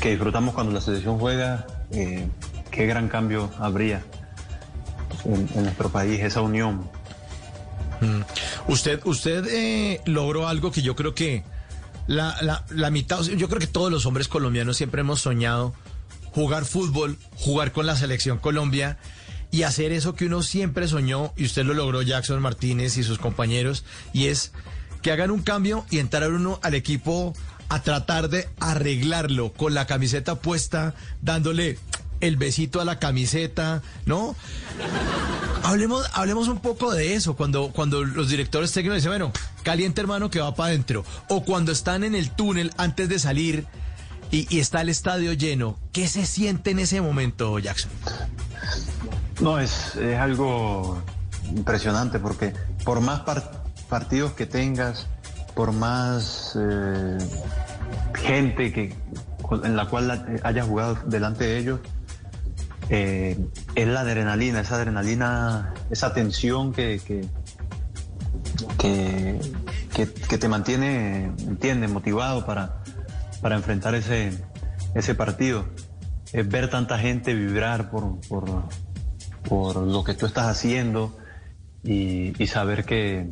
que 0.00 0.10
disfrutamos 0.10 0.54
cuando 0.54 0.72
la 0.72 0.80
selección 0.80 1.18
juega, 1.18 1.66
eh, 1.92 2.26
qué 2.70 2.86
gran 2.86 3.08
cambio 3.08 3.50
habría 3.58 4.02
en, 5.24 5.48
nuestro 5.62 5.88
país, 5.90 6.20
esa 6.20 6.40
unión. 6.40 6.90
Usted, 8.66 9.00
usted 9.04 9.46
eh, 9.48 10.00
logró 10.06 10.48
algo 10.48 10.72
que 10.72 10.82
yo 10.82 10.96
creo 10.96 11.14
que 11.14 11.44
la, 12.08 12.34
la, 12.40 12.64
la 12.70 12.90
mitad, 12.90 13.22
yo 13.22 13.48
creo 13.48 13.60
que 13.60 13.68
todos 13.68 13.92
los 13.92 14.06
hombres 14.06 14.26
colombianos 14.26 14.76
siempre 14.76 15.02
hemos 15.02 15.20
soñado, 15.20 15.72
jugar 16.32 16.64
fútbol, 16.64 17.18
jugar 17.36 17.72
con 17.72 17.86
la 17.86 17.96
selección 17.96 18.38
Colombia 18.38 18.98
y 19.50 19.64
hacer 19.64 19.92
eso 19.92 20.14
que 20.14 20.26
uno 20.26 20.42
siempre 20.42 20.88
soñó, 20.88 21.32
y 21.36 21.44
usted 21.44 21.64
lo 21.64 21.74
logró 21.74 22.00
Jackson 22.00 22.40
Martínez 22.40 22.96
y 22.96 23.02
sus 23.02 23.18
compañeros, 23.18 23.84
y 24.14 24.28
es 24.28 24.52
que 25.02 25.12
hagan 25.12 25.30
un 25.30 25.42
cambio 25.42 25.84
y 25.90 25.98
entrar 25.98 26.32
uno 26.32 26.58
al 26.62 26.74
equipo 26.74 27.34
a 27.68 27.82
tratar 27.82 28.30
de 28.30 28.48
arreglarlo 28.60 29.52
con 29.52 29.74
la 29.74 29.86
camiseta 29.86 30.36
puesta, 30.36 30.94
dándole 31.20 31.78
el 32.20 32.36
besito 32.36 32.80
a 32.80 32.84
la 32.86 32.98
camiseta, 32.98 33.82
¿no? 34.06 34.34
Hablemos, 35.64 36.08
hablemos 36.14 36.48
un 36.48 36.60
poco 36.60 36.92
de 36.92 37.14
eso, 37.14 37.36
cuando, 37.36 37.72
cuando 37.72 38.04
los 38.04 38.30
directores 38.30 38.72
técnicos 38.72 38.96
dicen, 38.96 39.10
bueno, 39.10 39.32
caliente 39.62 40.00
hermano 40.00 40.30
que 40.30 40.40
va 40.40 40.54
para 40.54 40.68
adentro, 40.68 41.04
o 41.28 41.44
cuando 41.44 41.72
están 41.72 42.04
en 42.04 42.14
el 42.14 42.30
túnel 42.30 42.72
antes 42.78 43.08
de 43.08 43.18
salir 43.18 43.66
y, 44.32 44.58
está 44.58 44.80
el 44.80 44.88
estadio 44.88 45.32
lleno, 45.34 45.78
¿qué 45.92 46.08
se 46.08 46.26
siente 46.26 46.70
en 46.70 46.78
ese 46.80 47.00
momento, 47.00 47.58
Jackson? 47.58 47.90
No, 49.40 49.58
es, 49.60 49.94
es 49.96 50.18
algo 50.18 51.00
impresionante 51.54 52.18
porque 52.18 52.52
por 52.84 53.00
más 53.00 53.20
par- 53.20 53.62
partidos 53.88 54.32
que 54.32 54.46
tengas, 54.46 55.06
por 55.54 55.72
más 55.72 56.56
eh, 56.58 57.18
gente 58.14 58.72
que 58.72 58.94
en 59.64 59.76
la 59.76 59.86
cual 59.86 60.40
hayas 60.44 60.66
jugado 60.66 60.96
delante 61.06 61.44
de 61.44 61.58
ellos, 61.58 61.80
eh, 62.88 63.38
es 63.74 63.86
la 63.88 64.00
adrenalina, 64.00 64.60
esa 64.60 64.76
adrenalina, 64.76 65.74
esa 65.90 66.14
tensión 66.14 66.72
que, 66.72 67.00
que, 67.06 67.26
que, 68.78 69.40
que- 69.94 70.12
que 70.12 70.38
te 70.38 70.48
mantiene, 70.48 71.24
entiende, 71.46 71.86
motivado 71.88 72.46
para, 72.46 72.81
para 73.42 73.56
enfrentar 73.56 73.94
ese, 73.94 74.32
ese 74.94 75.14
partido. 75.14 75.66
Es 76.32 76.48
ver 76.48 76.70
tanta 76.70 76.98
gente 76.98 77.34
vibrar 77.34 77.90
por, 77.90 78.18
por, 78.28 78.44
por 79.46 79.76
lo 79.76 80.02
que 80.04 80.14
tú 80.14 80.24
estás 80.24 80.46
haciendo 80.46 81.14
y, 81.84 82.32
saber 82.46 82.84
que, 82.84 83.28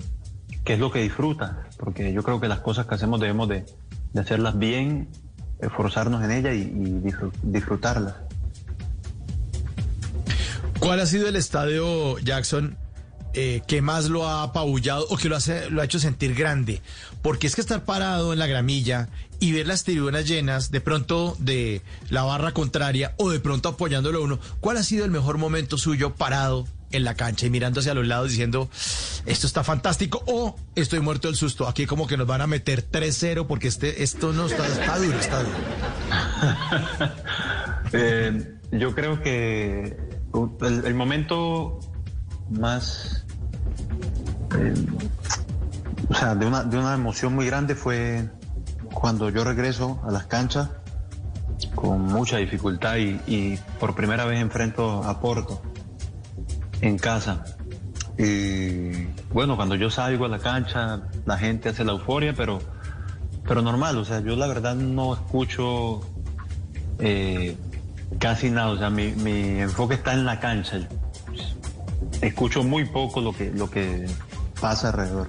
es 0.66 0.78
lo 0.78 0.90
que 0.90 1.00
disfrutas, 1.00 1.52
porque 1.78 2.12
yo 2.12 2.22
creo 2.22 2.40
que 2.40 2.48
las 2.48 2.60
cosas 2.60 2.86
que 2.86 2.94
hacemos 2.96 3.20
debemos 3.20 3.48
de, 3.48 3.64
de 4.12 4.20
hacerlas 4.20 4.58
bien, 4.58 5.08
esforzarnos 5.60 6.22
en 6.24 6.30
ellas 6.32 6.54
y, 6.54 6.62
y 6.62 7.00
disfr- 7.00 7.32
disfrutarlas. 7.42 8.16
¿Cuál 10.78 11.00
ha 11.00 11.06
sido 11.06 11.28
el 11.28 11.36
estadio, 11.36 12.18
Jackson, 12.18 12.76
eh, 13.34 13.62
que 13.66 13.82
más 13.82 14.06
lo 14.06 14.26
ha 14.26 14.42
apabullado 14.42 15.06
o 15.10 15.16
que 15.16 15.28
lo, 15.28 15.36
hace, 15.36 15.70
lo 15.70 15.80
ha 15.80 15.84
hecho 15.84 15.98
sentir 15.98 16.34
grande? 16.34 16.82
Porque 17.22 17.46
es 17.46 17.54
que 17.54 17.60
estar 17.60 17.84
parado 17.84 18.32
en 18.32 18.38
la 18.38 18.46
gramilla 18.46 19.08
y 19.40 19.52
ver 19.52 19.66
las 19.66 19.84
tribunas 19.84 20.26
llenas, 20.26 20.70
de 20.70 20.80
pronto 20.80 21.34
de 21.38 21.82
la 22.10 22.22
barra 22.22 22.52
contraria 22.52 23.14
o 23.16 23.30
de 23.30 23.40
pronto 23.40 23.70
apoyándolo 23.70 24.18
a 24.18 24.22
uno, 24.22 24.38
¿cuál 24.60 24.76
ha 24.76 24.82
sido 24.82 25.04
el 25.04 25.10
mejor 25.10 25.38
momento 25.38 25.78
suyo 25.78 26.14
parado 26.14 26.66
en 26.92 27.04
la 27.04 27.14
cancha 27.14 27.46
y 27.46 27.50
mirando 27.50 27.80
hacia 27.80 27.94
los 27.94 28.06
lados 28.06 28.30
diciendo, 28.30 28.68
esto 29.24 29.46
está 29.46 29.64
fantástico 29.64 30.22
o 30.26 30.56
estoy 30.74 31.00
muerto 31.00 31.28
del 31.28 31.36
susto? 31.36 31.68
Aquí 31.68 31.86
como 31.86 32.06
que 32.06 32.18
nos 32.18 32.26
van 32.26 32.42
a 32.42 32.46
meter 32.46 32.86
3-0 32.88 33.46
porque 33.46 33.68
este, 33.68 34.02
esto 34.02 34.32
no 34.32 34.46
está, 34.46 34.66
está 34.66 34.98
duro, 34.98 35.18
está 35.18 35.42
duro. 35.42 35.56
Eh, 37.92 38.56
yo 38.70 38.94
creo 38.94 39.20
que 39.20 39.96
el, 40.60 40.84
el 40.84 40.94
momento 40.94 41.80
más, 42.50 43.24
eh, 44.58 44.74
o 46.08 46.14
sea, 46.14 46.34
de 46.34 46.46
una, 46.46 46.64
de 46.64 46.78
una 46.78 46.94
emoción 46.94 47.34
muy 47.34 47.46
grande 47.46 47.74
fue 47.74 48.28
cuando 48.92 49.30
yo 49.30 49.44
regreso 49.44 50.00
a 50.04 50.10
las 50.10 50.26
canchas 50.26 50.70
con 51.74 52.02
mucha 52.02 52.38
dificultad 52.38 52.96
y, 52.96 53.20
y 53.26 53.58
por 53.78 53.94
primera 53.94 54.24
vez 54.24 54.40
enfrento 54.40 55.04
a 55.04 55.20
Porto 55.20 55.62
en 56.80 56.98
casa. 56.98 57.44
Y 58.18 59.06
bueno, 59.32 59.56
cuando 59.56 59.76
yo 59.76 59.88
salgo 59.88 60.26
a 60.26 60.28
la 60.28 60.38
cancha, 60.38 61.02
la 61.24 61.38
gente 61.38 61.70
hace 61.70 61.84
la 61.84 61.92
euforia, 61.92 62.34
pero, 62.36 62.60
pero 63.46 63.62
normal, 63.62 63.96
o 63.98 64.04
sea, 64.04 64.20
yo 64.20 64.36
la 64.36 64.46
verdad 64.46 64.74
no 64.74 65.14
escucho 65.14 66.00
eh, 66.98 67.56
casi 68.18 68.50
nada, 68.50 68.68
o 68.68 68.76
sea, 68.76 68.90
mi, 68.90 69.12
mi 69.12 69.60
enfoque 69.60 69.94
está 69.94 70.12
en 70.12 70.26
la 70.26 70.38
cancha. 70.38 70.80
Escucho 72.20 72.62
muy 72.62 72.84
poco 72.84 73.20
lo 73.20 73.32
que, 73.32 73.50
lo 73.50 73.70
que 73.70 74.06
pasa 74.60 74.88
alrededor. 74.88 75.28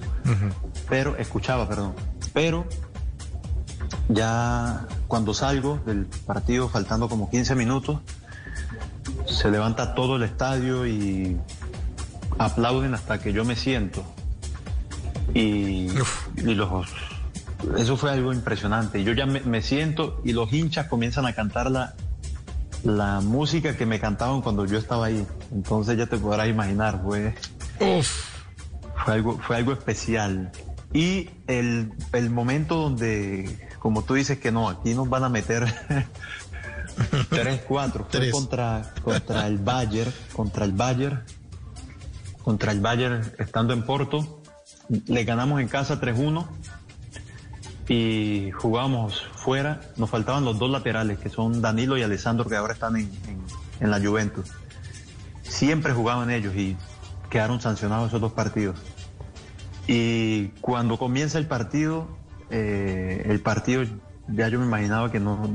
Pero, 0.88 1.16
escuchaba, 1.16 1.68
perdón. 1.68 1.94
Pero 2.32 2.66
ya 4.08 4.86
cuando 5.08 5.34
salgo 5.34 5.80
del 5.86 6.06
partido, 6.26 6.68
faltando 6.68 7.08
como 7.08 7.30
15 7.30 7.54
minutos, 7.54 8.00
se 9.26 9.50
levanta 9.50 9.94
todo 9.94 10.16
el 10.16 10.22
estadio 10.22 10.86
y 10.86 11.38
aplauden 12.38 12.94
hasta 12.94 13.20
que 13.20 13.32
yo 13.32 13.44
me 13.44 13.56
siento. 13.56 14.02
Y, 15.34 15.88
y 16.36 16.54
los 16.54 16.86
eso 17.78 17.96
fue 17.96 18.10
algo 18.10 18.32
impresionante. 18.32 19.04
Yo 19.04 19.12
ya 19.12 19.24
me, 19.26 19.40
me 19.40 19.62
siento 19.62 20.20
y 20.24 20.32
los 20.32 20.52
hinchas 20.52 20.88
comienzan 20.88 21.26
a 21.26 21.32
cantar 21.32 21.70
la, 21.70 21.94
la 22.84 23.20
música 23.20 23.76
que 23.76 23.86
me 23.86 24.00
cantaban 24.00 24.42
cuando 24.42 24.64
yo 24.66 24.78
estaba 24.78 25.06
ahí. 25.06 25.26
Entonces 25.52 25.96
ya 25.96 26.06
te 26.06 26.16
podrás 26.18 26.48
imaginar, 26.48 27.00
fue, 27.02 27.34
fue, 29.04 29.14
algo, 29.14 29.38
fue 29.38 29.56
algo 29.56 29.72
especial. 29.72 30.50
Y 30.92 31.30
el, 31.46 31.92
el 32.12 32.30
momento 32.30 32.76
donde, 32.76 33.68
como 33.78 34.02
tú 34.02 34.14
dices 34.14 34.38
que 34.38 34.52
no, 34.52 34.68
aquí 34.68 34.94
nos 34.94 35.08
van 35.08 35.24
a 35.24 35.28
meter 35.28 35.64
3-4, 37.30 37.66
fue 37.66 38.04
Tres. 38.10 38.32
contra, 38.32 38.92
contra 39.02 39.46
el 39.46 39.58
Bayern, 39.58 40.12
contra 40.34 40.64
el 40.64 40.72
Bayern, 40.72 41.22
contra 42.42 42.72
el 42.72 42.80
Bayern 42.80 43.32
estando 43.38 43.72
en 43.72 43.84
Porto. 43.84 44.42
Le 45.06 45.24
ganamos 45.24 45.60
en 45.60 45.68
casa 45.68 46.00
3-1 46.00 46.46
y 47.88 48.50
jugábamos 48.52 49.22
fuera. 49.34 49.80
Nos 49.96 50.08
faltaban 50.10 50.44
los 50.44 50.58
dos 50.58 50.70
laterales, 50.70 51.18
que 51.18 51.28
son 51.28 51.60
Danilo 51.60 51.96
y 51.98 52.02
Alessandro, 52.02 52.46
que 52.48 52.56
ahora 52.56 52.72
están 52.74 52.96
en, 52.96 53.10
en- 53.26 53.42
en 53.80 53.90
la 53.90 54.00
Juventus. 54.00 54.50
Siempre 55.42 55.92
jugaban 55.92 56.30
ellos 56.30 56.54
y 56.54 56.76
quedaron 57.30 57.60
sancionados 57.60 58.08
esos 58.08 58.20
dos 58.20 58.32
partidos. 58.32 58.78
Y 59.86 60.48
cuando 60.60 60.98
comienza 60.98 61.38
el 61.38 61.46
partido, 61.46 62.06
eh, 62.50 63.24
el 63.28 63.40
partido 63.40 63.82
ya 64.28 64.48
yo 64.48 64.60
me 64.60 64.66
imaginaba 64.66 65.10
que 65.10 65.18
no, 65.18 65.48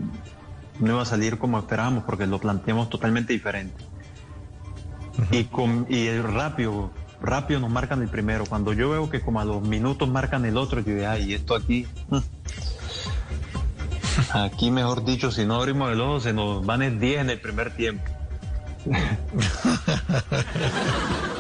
no 0.80 0.92
iba 0.92 1.02
a 1.02 1.06
salir 1.06 1.38
como 1.38 1.58
esperábamos, 1.60 2.04
porque 2.04 2.28
lo 2.28 2.40
planteamos 2.40 2.90
totalmente 2.90 3.32
diferente. 3.34 3.76
Y, 5.32 5.46
con, 5.46 5.88
y 5.90 6.08
el 6.08 6.24
rápido, 6.24 6.92
rápido 7.22 7.60
nos 7.60 7.70
marcan 7.70 8.02
el 8.02 8.10
primero. 8.10 8.46
Cuando 8.46 8.74
yo 8.74 8.90
veo 8.90 9.10
que 9.10 9.22
como 9.22 9.40
a 9.40 9.46
los 9.46 9.62
minutos 9.62 10.10
marcan 10.10 10.46
el 10.46 10.58
otro, 10.58 10.82
yo 10.82 10.94
digo, 10.94 11.08
ay, 11.08 11.34
esto 11.34 11.56
aquí. 11.56 11.88
Aquí, 14.34 14.72
mejor 14.72 15.06
dicho, 15.06 15.32
si 15.32 15.46
no 15.46 15.56
abrimos 15.56 15.92
el 15.92 16.02
ojo, 16.02 16.20
se 16.20 16.34
nos 16.34 16.66
van 16.66 16.82
el 16.82 17.00
10 17.00 17.22
en 17.22 17.30
el 17.30 17.40
primer 17.40 17.76
tiempo. 17.76 18.04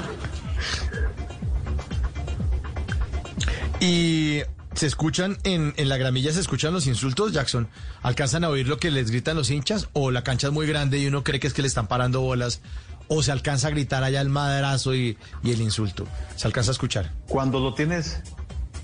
Y 3.79 4.41
se 4.73 4.87
escuchan 4.87 5.37
en, 5.43 5.73
en 5.77 5.89
la 5.89 5.97
gramilla, 5.97 6.31
se 6.31 6.39
escuchan 6.39 6.73
los 6.73 6.87
insultos, 6.87 7.31
Jackson. 7.31 7.67
¿Alcanzan 8.01 8.43
a 8.43 8.49
oír 8.49 8.67
lo 8.67 8.77
que 8.77 8.91
les 8.91 9.11
gritan 9.11 9.37
los 9.37 9.51
hinchas? 9.51 9.89
¿O 9.93 10.11
la 10.11 10.23
cancha 10.23 10.47
es 10.47 10.53
muy 10.53 10.65
grande 10.65 10.97
y 10.97 11.05
uno 11.05 11.23
cree 11.23 11.39
que 11.39 11.47
es 11.47 11.53
que 11.53 11.61
le 11.61 11.67
están 11.67 11.87
parando 11.87 12.21
bolas? 12.21 12.61
¿O 13.09 13.23
se 13.23 13.31
alcanza 13.31 13.67
a 13.67 13.71
gritar 13.71 14.03
allá 14.03 14.21
el 14.21 14.29
madrazo 14.29 14.93
y, 14.93 15.17
y 15.43 15.51
el 15.51 15.61
insulto? 15.61 16.05
¿Se 16.35 16.47
alcanza 16.47 16.71
a 16.71 16.73
escuchar? 16.73 17.11
Cuando 17.27 17.59
lo 17.59 17.73
tienes, 17.73 18.21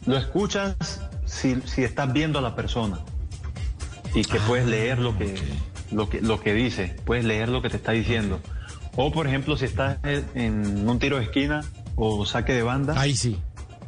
lo 0.06 0.18
escuchas 0.18 0.76
si, 1.26 1.58
si 1.66 1.84
estás 1.84 2.12
viendo 2.14 2.40
a 2.40 2.42
la 2.42 2.56
persona 2.56 3.00
y 4.16 4.24
que 4.24 4.40
puedes 4.42 4.66
leer 4.66 5.00
lo 5.00 5.18
que, 5.18 5.36
lo, 5.92 6.08
que, 6.10 6.22
lo 6.22 6.40
que 6.40 6.54
dice, 6.54 6.96
puedes 7.06 7.26
leer 7.26 7.50
lo 7.50 7.62
que 7.62 7.70
te 7.70 7.78
está 7.78 7.92
diciendo. 7.92 8.40
O, 8.96 9.12
por 9.12 9.28
ejemplo, 9.28 9.58
si 9.58 9.66
estás 9.66 9.98
en 10.04 10.24
en 10.36 10.88
un 10.88 11.00
tiro 11.00 11.18
de 11.18 11.24
esquina 11.24 11.62
o 11.96 12.26
saque 12.26 12.54
de 12.54 12.64
banda, 12.64 12.94
Ahí 13.00 13.16
sí. 13.16 13.40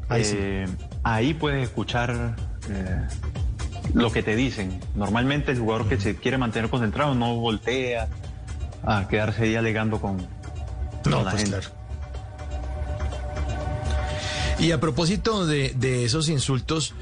Ahí 0.10 0.24
sí. 0.24 0.36
eh, 0.38 0.66
ahí 1.04 1.34
puedes 1.34 1.64
escuchar 1.64 2.36
eh, 2.70 3.02
lo 3.94 4.12
que 4.12 4.22
te 4.24 4.36
dicen. 4.36 4.80
Normalmente 4.96 5.52
el 5.52 5.60
jugador 5.60 5.88
que 5.88 6.00
se 6.00 6.16
quiere 6.16 6.38
mantener 6.40 6.70
concentrado 6.70 7.14
no 7.16 7.36
voltea 7.36 8.08
a 8.86 9.08
quedarse 9.08 9.44
ahí 9.44 9.56
alegando 9.56 10.00
con, 10.00 10.18
con 10.18 11.12
No, 11.12 11.24
la 11.24 11.32
pues 11.32 11.44
gente. 11.44 11.58
claro. 11.60 11.76
Y 14.60 14.72
a 14.72 14.80
propósito 14.80 15.46
de, 15.46 15.74
de 15.76 16.06
esos 16.06 16.30
insultos, 16.30 16.94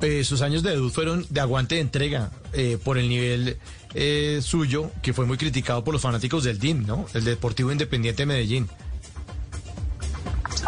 eh, 0.00 0.24
sus 0.24 0.40
años 0.42 0.62
de 0.62 0.70
debut 0.70 0.92
fueron 0.92 1.26
de 1.28 1.40
aguante 1.40 1.74
de 1.76 1.80
entrega 1.82 2.30
eh, 2.52 2.78
por 2.82 2.96
el 2.98 3.08
nivel 3.08 3.58
eh, 3.94 4.40
suyo, 4.42 4.90
que 5.02 5.12
fue 5.12 5.26
muy 5.26 5.36
criticado 5.36 5.84
por 5.84 5.92
los 5.92 6.02
fanáticos 6.02 6.44
del 6.44 6.58
DIM, 6.58 6.86
¿no? 6.86 7.06
El 7.14 7.24
Deportivo 7.24 7.70
Independiente 7.70 8.22
de 8.22 8.26
Medellín. 8.26 8.68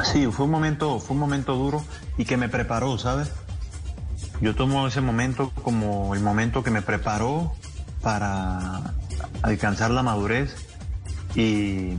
Sí, 0.04 0.26
fue 0.30 0.44
un 0.44 0.50
momento, 0.50 1.00
fue 1.00 1.14
un 1.14 1.20
momento 1.20 1.54
duro 1.54 1.82
y 2.18 2.24
que 2.26 2.36
me 2.36 2.48
preparó, 2.48 2.98
¿sabes? 2.98 3.30
Yo 4.42 4.54
tomo 4.54 4.86
ese 4.86 5.00
momento 5.00 5.50
como 5.62 6.14
el 6.14 6.20
momento 6.20 6.62
que 6.62 6.70
me 6.70 6.82
preparó 6.82 7.54
para 8.02 8.92
alcanzar 9.46 9.90
la 9.92 10.02
madurez 10.02 10.54
y, 11.34 11.94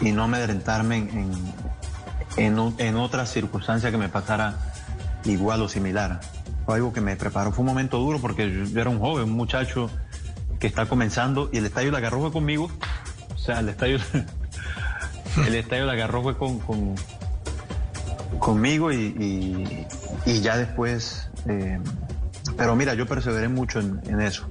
y 0.00 0.12
no 0.12 0.24
amedrentarme 0.24 0.96
en, 0.96 1.54
en, 2.36 2.74
en, 2.78 2.96
otra 2.96 3.26
circunstancia 3.26 3.90
que 3.90 3.98
me 3.98 4.08
pasara 4.08 4.56
igual 5.24 5.62
o 5.62 5.68
similar. 5.68 6.20
Fue 6.64 6.76
algo 6.76 6.92
que 6.92 7.00
me 7.00 7.16
preparó. 7.16 7.52
Fue 7.52 7.60
un 7.60 7.66
momento 7.66 7.98
duro 7.98 8.18
porque 8.20 8.50
yo, 8.72 8.80
era 8.80 8.88
un 8.88 8.98
joven, 8.98 9.24
un 9.24 9.32
muchacho 9.36 9.90
que 10.58 10.66
está 10.66 10.86
comenzando 10.86 11.50
y 11.52 11.58
el 11.58 11.66
estadio 11.66 11.90
la 11.90 11.98
agarró 11.98 12.20
fue 12.20 12.32
conmigo. 12.32 12.70
O 13.34 13.38
sea, 13.38 13.60
el 13.60 13.68
estadio 13.68 13.98
el 15.46 15.54
estadio 15.54 15.84
la 15.86 15.92
agarró 15.92 16.22
fue 16.22 16.36
con, 16.38 16.58
con- 16.60 16.94
conmigo 18.38 18.90
y, 18.92 19.86
y- 20.26 20.40
ya 20.40 20.56
después, 20.56 21.28
eh, 21.46 21.78
pero 22.56 22.74
mira, 22.74 22.94
yo 22.94 23.06
perseveré 23.06 23.48
mucho 23.48 23.80
en 23.80 24.20
eso. 24.20 24.46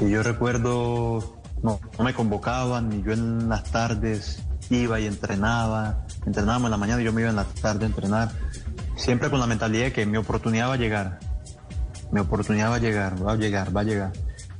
Y 0.00 0.10
yo 0.10 0.22
recuerdo, 0.22 1.40
no, 1.62 1.80
me 2.02 2.14
convocaban, 2.14 2.88
ni 2.88 3.02
yo 3.02 3.12
en 3.12 3.48
las 3.48 3.64
tardes 3.64 4.44
iba 4.70 5.00
y 5.00 5.06
entrenaba, 5.06 6.06
entrenábamos 6.24 6.66
en 6.66 6.70
la 6.70 6.76
mañana 6.76 7.02
y 7.02 7.04
yo 7.04 7.12
me 7.12 7.22
iba 7.22 7.30
en 7.30 7.36
la 7.36 7.44
tarde 7.44 7.84
a 7.84 7.88
entrenar, 7.88 8.30
siempre 8.96 9.30
con 9.30 9.40
la 9.40 9.46
mentalidad 9.46 9.84
de 9.84 9.92
que 9.92 10.06
mi 10.06 10.16
oportunidad 10.16 10.68
va 10.68 10.74
a 10.74 10.76
llegar, 10.76 11.18
mi 12.12 12.20
oportunidad 12.20 12.70
va 12.70 12.76
a 12.76 12.78
llegar, 12.78 13.26
va 13.26 13.32
a 13.32 13.36
llegar, 13.36 13.76
va 13.76 13.80
a 13.80 13.84
llegar. 13.84 14.12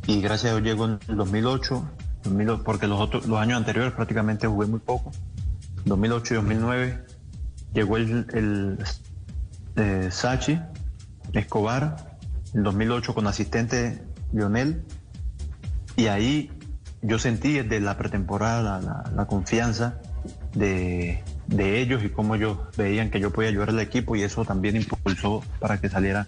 Y 0.06 0.20
gracias 0.20 0.52
a 0.52 0.56
Dios 0.56 0.66
llegó 0.66 0.86
en 0.86 0.98
el 1.08 1.16
2008, 1.16 1.90
2000 2.24 2.62
porque 2.64 2.86
los, 2.86 3.00
otros, 3.00 3.26
los 3.26 3.38
años 3.38 3.58
anteriores 3.58 3.92
prácticamente 3.92 4.46
jugué 4.46 4.66
muy 4.66 4.80
poco. 4.80 5.12
2008 5.84 6.34
y 6.34 6.36
2009 6.36 7.04
llegó 7.74 7.96
el, 7.96 8.26
el 8.32 8.84
eh, 9.76 10.08
Sachi 10.10 10.60
Escobar, 11.32 12.18
en 12.54 12.62
2008 12.62 13.14
con 13.14 13.26
asistente 13.26 14.02
Lionel, 14.32 14.84
y 15.98 16.06
ahí 16.06 16.50
yo 17.02 17.18
sentí 17.18 17.52
desde 17.52 17.80
la 17.80 17.96
pretemporada 17.98 18.80
la, 18.80 19.10
la 19.14 19.26
confianza 19.26 20.00
de, 20.54 21.22
de 21.46 21.80
ellos 21.80 22.02
y 22.04 22.08
cómo 22.08 22.34
ellos 22.34 22.58
veían 22.76 23.10
que 23.10 23.20
yo 23.20 23.32
podía 23.32 23.50
ayudar 23.50 23.68
al 23.70 23.80
equipo 23.80 24.16
y 24.16 24.22
eso 24.22 24.44
también 24.44 24.76
impulsó 24.76 25.42
para 25.60 25.80
que 25.80 25.88
saliera 25.88 26.26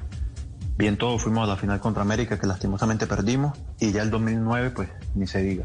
bien 0.77 0.97
todo. 0.97 1.19
Fuimos 1.19 1.45
a 1.45 1.47
la 1.53 1.57
final 1.57 1.81
contra 1.81 2.03
América 2.03 2.39
que 2.39 2.47
lastimosamente 2.47 3.07
perdimos 3.07 3.57
y 3.81 3.93
ya 3.93 4.03
el 4.03 4.11
2009 4.11 4.71
pues 4.71 4.89
ni 5.15 5.27
se 5.27 5.43
diga. 5.43 5.65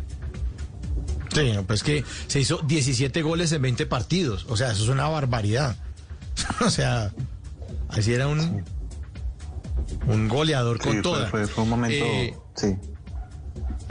Sí, 1.33 1.51
pues 1.67 1.83
que 1.83 2.03
se 2.27 2.39
hizo 2.39 2.59
17 2.59 3.21
goles 3.21 3.51
en 3.51 3.61
20 3.61 3.85
partidos. 3.87 4.45
O 4.49 4.55
sea, 4.55 4.71
eso 4.71 4.83
es 4.83 4.89
una 4.89 5.07
barbaridad. 5.09 5.75
o 6.65 6.69
sea, 6.69 7.11
así 7.89 8.13
era 8.13 8.27
un, 8.27 8.63
un 10.07 10.27
goleador 10.29 10.79
con 10.79 10.93
Sí, 10.93 10.99
fue, 10.99 11.01
toda. 11.03 11.27
fue- 11.27 11.47
fue 11.47 11.63
un 11.63 11.69
momento... 11.69 12.05
Eh, 12.05 12.35
sí. 12.55 12.75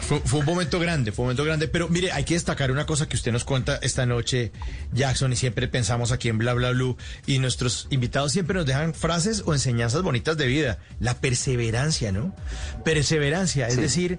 Fue, 0.07 0.21
fue 0.21 0.40
un 0.40 0.47
momento 0.47 0.79
grande, 0.79 1.12
fue 1.12 1.23
un 1.23 1.27
momento 1.29 1.45
grande, 1.45 1.67
pero 1.67 1.88
mire, 1.88 2.12
hay 2.12 2.25
que 2.25 2.35
destacar 2.35 2.71
una 2.71 2.85
cosa 2.85 3.09
que 3.09 3.17
usted 3.17 3.33
nos 3.33 3.45
cuenta 3.45 3.77
esta 3.81 4.05
noche, 4.05 4.53
Jackson, 4.93 5.33
y 5.33 5.37
siempre 5.37 5.67
pensamos 5.67 6.12
aquí 6.12 6.29
en 6.29 6.37
Bla 6.37 6.53
Bla 6.53 6.73
Blue, 6.73 6.99
y 7.27 7.38
nuestros 7.38 7.87
invitados 7.90 8.33
siempre 8.33 8.55
nos 8.57 8.67
dejan 8.67 8.93
frases 8.95 9.43
o 9.47 9.55
enseñanzas 9.55 10.03
bonitas 10.03 10.37
de 10.37 10.47
vida. 10.47 10.79
La 11.01 11.14
perseverancia, 11.21 12.12
¿no? 12.12 12.37
Perseverancia, 12.85 13.67
es 13.69 13.77
Sí. 13.77 13.81
decir, 13.81 14.19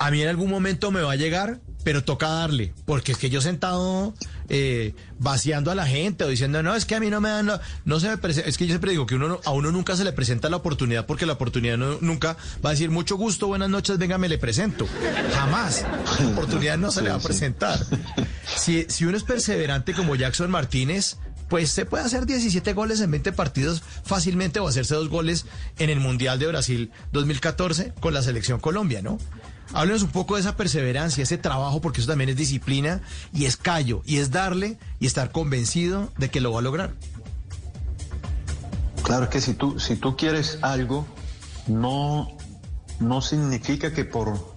a 0.00 0.10
mí 0.10 0.20
en 0.22 0.28
algún 0.28 0.50
momento 0.50 0.90
me 0.90 1.00
va 1.00 1.12
a 1.12 1.16
llegar, 1.16 1.60
pero 1.84 2.04
toca 2.04 2.28
darle, 2.28 2.74
porque 2.84 3.12
es 3.12 3.18
que 3.18 3.30
yo 3.30 3.40
sentado 3.40 4.14
eh, 4.48 4.94
vaciando 5.18 5.70
a 5.70 5.74
la 5.74 5.86
gente 5.86 6.24
o 6.24 6.28
diciendo, 6.28 6.62
no, 6.62 6.74
es 6.74 6.84
que 6.84 6.94
a 6.94 7.00
mí 7.00 7.08
no 7.08 7.20
me 7.20 7.28
dan, 7.30 7.46
la- 7.46 7.60
no 7.84 8.00
se 8.00 8.08
me 8.08 8.18
prese-". 8.18 8.42
es 8.46 8.58
que 8.58 8.66
yo 8.66 8.72
siempre 8.72 8.90
digo 8.90 9.06
que 9.06 9.14
uno 9.14 9.28
no- 9.28 9.40
a 9.44 9.50
uno 9.52 9.70
nunca 9.72 9.96
se 9.96 10.04
le 10.04 10.12
presenta 10.12 10.48
la 10.50 10.56
oportunidad 10.56 11.06
porque 11.06 11.24
la 11.26 11.34
oportunidad 11.34 11.78
no- 11.78 11.98
nunca 12.00 12.36
va 12.64 12.70
a 12.70 12.72
decir, 12.72 12.90
mucho 12.90 13.16
gusto, 13.16 13.46
buenas 13.46 13.70
noches, 13.70 13.96
venga, 13.98 14.18
me 14.18 14.28
le 14.28 14.38
presento. 14.38 14.86
Jamás. 15.34 15.84
La 16.20 16.26
oportunidad 16.28 16.78
no 16.78 16.90
se 16.90 17.02
le 17.02 17.10
va 17.10 17.16
a 17.16 17.20
presentar. 17.20 17.78
Si, 18.56 18.84
si 18.88 19.04
uno 19.04 19.16
es 19.16 19.22
perseverante 19.22 19.94
como 19.94 20.16
Jackson 20.16 20.50
Martínez, 20.50 21.16
pues 21.48 21.70
se 21.70 21.84
puede 21.86 22.04
hacer 22.04 22.26
17 22.26 22.72
goles 22.74 23.00
en 23.00 23.10
20 23.10 23.32
partidos 23.32 23.82
fácilmente 24.04 24.60
o 24.60 24.68
hacerse 24.68 24.94
dos 24.94 25.08
goles 25.08 25.46
en 25.78 25.90
el 25.90 25.98
Mundial 26.00 26.38
de 26.38 26.46
Brasil 26.46 26.90
2014 27.12 27.92
con 28.00 28.14
la 28.14 28.22
selección 28.22 28.60
Colombia, 28.60 29.02
¿no? 29.02 29.18
Háblenos 29.72 30.02
un 30.02 30.10
poco 30.10 30.34
de 30.34 30.40
esa 30.40 30.56
perseverancia, 30.56 31.22
ese 31.22 31.38
trabajo, 31.38 31.80
porque 31.80 32.00
eso 32.00 32.10
también 32.10 32.30
es 32.30 32.36
disciplina 32.36 33.00
y 33.32 33.44
es 33.44 33.56
callo, 33.56 34.02
y 34.04 34.16
es 34.16 34.30
darle 34.30 34.78
y 34.98 35.06
estar 35.06 35.30
convencido 35.30 36.10
de 36.18 36.28
que 36.28 36.40
lo 36.40 36.52
va 36.52 36.58
a 36.58 36.62
lograr. 36.62 36.92
Claro, 39.02 39.28
que 39.30 39.40
si 39.40 39.54
tú, 39.54 39.78
si 39.80 39.96
tú 39.96 40.16
quieres 40.16 40.58
algo, 40.62 41.06
no, 41.66 42.36
no 43.00 43.20
significa 43.22 43.92
que 43.92 44.04
por 44.04 44.56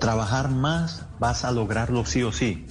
trabajar 0.00 0.50
más 0.50 1.02
vas 1.18 1.44
a 1.44 1.50
lograrlo 1.52 2.04
sí 2.06 2.22
o 2.22 2.32
sí. 2.32 2.66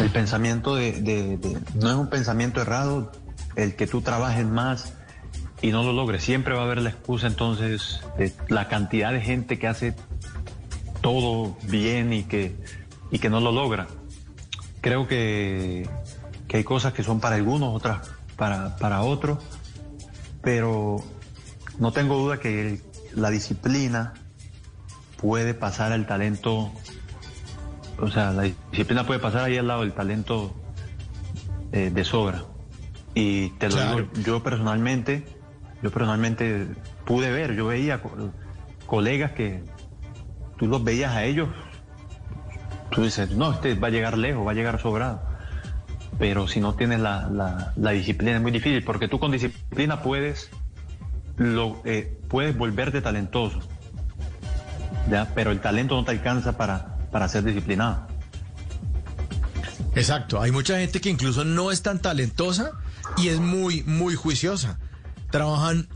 El 0.00 0.10
pensamiento 0.10 0.74
de- 0.74 0.92
de- 1.02 1.58
no 1.74 1.88
es 1.90 1.96
un 1.96 2.08
pensamiento 2.08 2.60
errado 2.60 3.12
el 3.56 3.76
que 3.76 3.86
tú 3.86 4.00
trabajes 4.02 4.46
más 4.46 4.94
y 5.60 5.70
no 5.70 5.82
lo 5.82 5.92
logres. 5.92 6.22
Siempre 6.24 6.54
va 6.54 6.62
a 6.62 6.64
haber 6.64 6.80
la 6.80 6.90
excusa 6.90 7.26
entonces 7.26 8.00
de 8.18 8.32
la 8.48 8.68
cantidad 8.68 9.12
de 9.12 9.20
gente 9.20 9.58
que 9.58 9.68
hace 9.68 9.94
todo 11.02 11.56
bien 11.64 12.12
y 12.14 12.22
que, 12.24 12.56
y 13.10 13.18
que 13.18 13.28
no 13.28 13.40
lo 13.40 13.52
logra. 13.52 13.88
Creo 14.80 15.06
que, 15.06 15.86
que 16.48 16.56
hay 16.58 16.64
cosas 16.64 16.94
que 16.94 17.02
son 17.02 17.20
para 17.20 17.36
algunos, 17.36 17.74
otras 17.74 18.08
para, 18.36 18.76
para 18.78 19.02
otros, 19.02 19.38
pero 20.40 20.96
no 21.78 21.92
tengo 21.92 22.16
duda 22.16 22.40
que 22.40 22.60
el- 22.62 22.82
la 23.14 23.30
disciplina 23.30 24.14
puede 25.20 25.52
pasar 25.54 25.92
al 25.92 26.06
talento, 26.06 26.72
o 27.98 28.08
sea, 28.10 28.32
la 28.32 28.42
disciplina 28.70 29.06
puede 29.06 29.20
pasar 29.20 29.44
ahí 29.44 29.58
al 29.58 29.68
lado 29.68 29.82
del 29.82 29.92
talento 29.92 30.54
eh, 31.72 31.90
de 31.92 32.04
sobra. 32.04 32.44
Y 33.14 33.50
te 33.50 33.68
lo 33.68 33.76
Claro. 33.76 33.96
digo, 33.98 34.10
yo 34.24 34.42
personalmente, 34.42 35.26
yo 35.82 35.90
personalmente 35.90 36.66
pude 37.04 37.30
ver, 37.30 37.54
yo 37.54 37.66
veía 37.66 38.00
co- 38.02 38.32
colegas 38.86 39.32
que 39.32 39.62
tú 40.62 40.68
los 40.68 40.84
veías 40.84 41.12
a 41.12 41.24
ellos, 41.24 41.48
tú 42.92 43.02
dices, 43.02 43.32
no, 43.32 43.50
este 43.52 43.74
va 43.74 43.88
a 43.88 43.90
llegar 43.90 44.16
lejos, 44.16 44.46
va 44.46 44.52
a 44.52 44.54
llegar 44.54 44.80
sobrado. 44.80 45.20
Pero 46.20 46.46
si 46.46 46.60
no 46.60 46.74
tienes 46.74 47.00
la, 47.00 47.28
la- 47.76 47.90
disciplina 47.90 48.36
es 48.36 48.42
muy 48.42 48.52
difícil, 48.52 48.84
porque 48.84 49.08
tú 49.08 49.18
con 49.18 49.32
disciplina 49.32 50.02
puedes, 50.02 50.50
lo, 51.36 51.82
eh, 51.84 52.16
puedes 52.28 52.56
volverte 52.56 53.00
talentoso, 53.00 53.58
¿ya? 55.10 55.32
pero 55.34 55.50
el 55.50 55.60
talento 55.60 55.96
no 55.96 56.04
te 56.04 56.12
alcanza 56.12 56.56
para, 56.56 56.96
para 57.10 57.26
ser 57.26 57.42
disciplinado. 57.42 58.06
Exacto, 59.96 60.40
hay 60.40 60.52
mucha 60.52 60.78
gente 60.78 61.00
que 61.00 61.10
incluso 61.10 61.44
no 61.44 61.72
es 61.72 61.82
tan 61.82 61.98
talentosa 61.98 62.70
y 63.16 63.28
es 63.28 63.40
muy, 63.40 63.82
muy 63.82 64.14
juiciosa. 64.14 64.78
Trabajan 65.32 65.88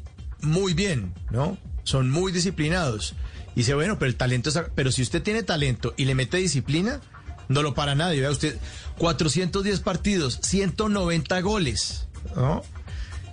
muy 0.42 0.74
bien, 0.74 1.14
¿no? 1.30 1.56
Son 1.84 2.10
muy 2.10 2.32
disciplinados. 2.32 3.14
Y 3.56 3.60
dice, 3.60 3.74
bueno, 3.74 3.98
pero 3.98 4.08
el 4.10 4.16
talento 4.16 4.50
es... 4.50 4.60
Pero 4.76 4.92
si 4.92 5.02
usted 5.02 5.22
tiene 5.22 5.42
talento 5.42 5.92
y 5.96 6.04
le 6.04 6.14
mete 6.14 6.36
disciplina, 6.36 7.00
no 7.48 7.62
lo 7.62 7.74
para 7.74 7.94
nadie. 7.96 8.20
Vea 8.20 8.30
usted, 8.30 8.56
410 8.98 9.80
partidos, 9.80 10.38
190 10.42 11.40
goles, 11.40 12.06
¿no? 12.36 12.62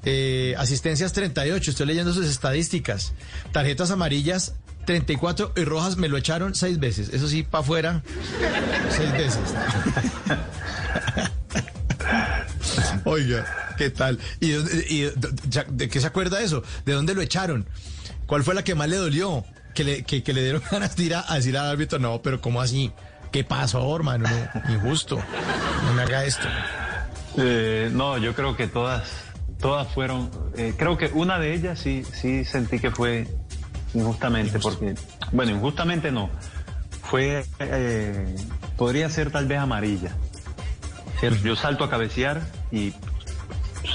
Eh, 0.05 0.55
asistencias 0.57 1.13
38, 1.13 1.71
estoy 1.71 1.85
leyendo 1.87 2.13
sus 2.13 2.25
estadísticas. 2.25 3.13
Tarjetas 3.51 3.91
amarillas 3.91 4.53
34 4.85 5.53
y 5.57 5.63
rojas 5.65 5.97
me 5.97 6.07
lo 6.09 6.17
echaron 6.17 6.55
seis 6.55 6.79
veces. 6.79 7.09
Eso 7.13 7.27
sí, 7.27 7.43
para 7.43 7.61
afuera, 7.63 8.03
seis 8.89 9.11
veces. 9.13 9.39
Oiga, 13.05 13.45
¿qué 13.77 13.89
tal? 13.89 14.19
¿Y, 14.39 14.51
dónde- 14.51 14.85
y 14.89 15.01
de, 15.01 15.65
de 15.69 15.89
qué 15.89 15.99
se 15.99 16.07
acuerda 16.07 16.41
eso? 16.41 16.63
¿De 16.85 16.93
dónde 16.93 17.13
lo 17.13 17.21
echaron? 17.21 17.65
¿Cuál 18.25 18.43
fue 18.43 18.53
la 18.55 18.63
que 18.63 18.75
más 18.75 18.89
le 18.89 18.97
dolió? 18.97 19.45
Que 19.73 19.83
le, 19.83 20.03
que, 20.03 20.23
que 20.23 20.33
le 20.33 20.43
dieron 20.43 20.61
ganas 20.71 20.95
de 20.95 21.03
ir 21.03 21.15
a, 21.15 21.25
a 21.27 21.35
decir 21.35 21.57
al 21.57 21.67
árbitro, 21.67 21.99
no, 21.99 22.21
pero 22.21 22.41
¿cómo 22.41 22.61
así? 22.61 22.91
¿Qué 23.31 23.43
pasó, 23.43 23.95
hermano? 23.95 24.29
No, 24.29 24.73
injusto. 24.73 25.17
No 25.85 25.93
me 25.93 26.03
haga 26.03 26.23
esto. 26.23 26.47
Eh, 27.37 27.89
no, 27.91 28.17
yo 28.19 28.35
creo 28.35 28.55
que 28.55 28.67
todas, 28.67 29.09
todas 29.59 29.87
fueron, 29.91 30.29
eh, 30.55 30.75
creo 30.77 30.97
que 30.97 31.07
una 31.07 31.39
de 31.39 31.55
ellas 31.55 31.79
sí, 31.79 32.03
sí 32.03 32.45
sentí 32.45 32.79
que 32.79 32.91
fue 32.91 33.27
injustamente, 33.95 34.59
porque, 34.59 34.93
bueno, 35.31 35.51
injustamente 35.51 36.11
no, 36.11 36.29
fue, 37.01 37.43
eh, 37.59 38.35
podría 38.77 39.09
ser 39.09 39.31
tal 39.31 39.47
vez 39.47 39.59
amarilla. 39.59 40.15
¿cierto? 41.19 41.39
Yo 41.43 41.55
salto 41.55 41.83
a 41.85 41.89
cabecear 41.89 42.41
y 42.71 42.93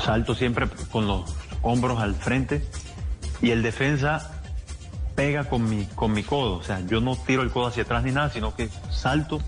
salto 0.04 0.34
siempre 0.34 0.66
con 0.90 1.06
los 1.06 1.32
hombros 1.62 2.00
al 2.00 2.14
frente 2.14 2.64
y 3.42 3.50
el 3.50 3.62
defensa 3.62 4.37
pega 5.18 5.48
con 5.48 5.68
mi, 5.68 5.84
con 5.96 6.12
mi 6.12 6.22
codo, 6.22 6.58
o 6.58 6.62
sea, 6.62 6.78
yo 6.86 7.00
no 7.00 7.16
tiro 7.16 7.42
el 7.42 7.50
codo 7.50 7.66
hacia 7.66 7.82
atrás 7.82 8.04
ni 8.04 8.12
nada, 8.12 8.30
sino 8.30 8.54
que 8.54 8.68
salto 8.88 9.40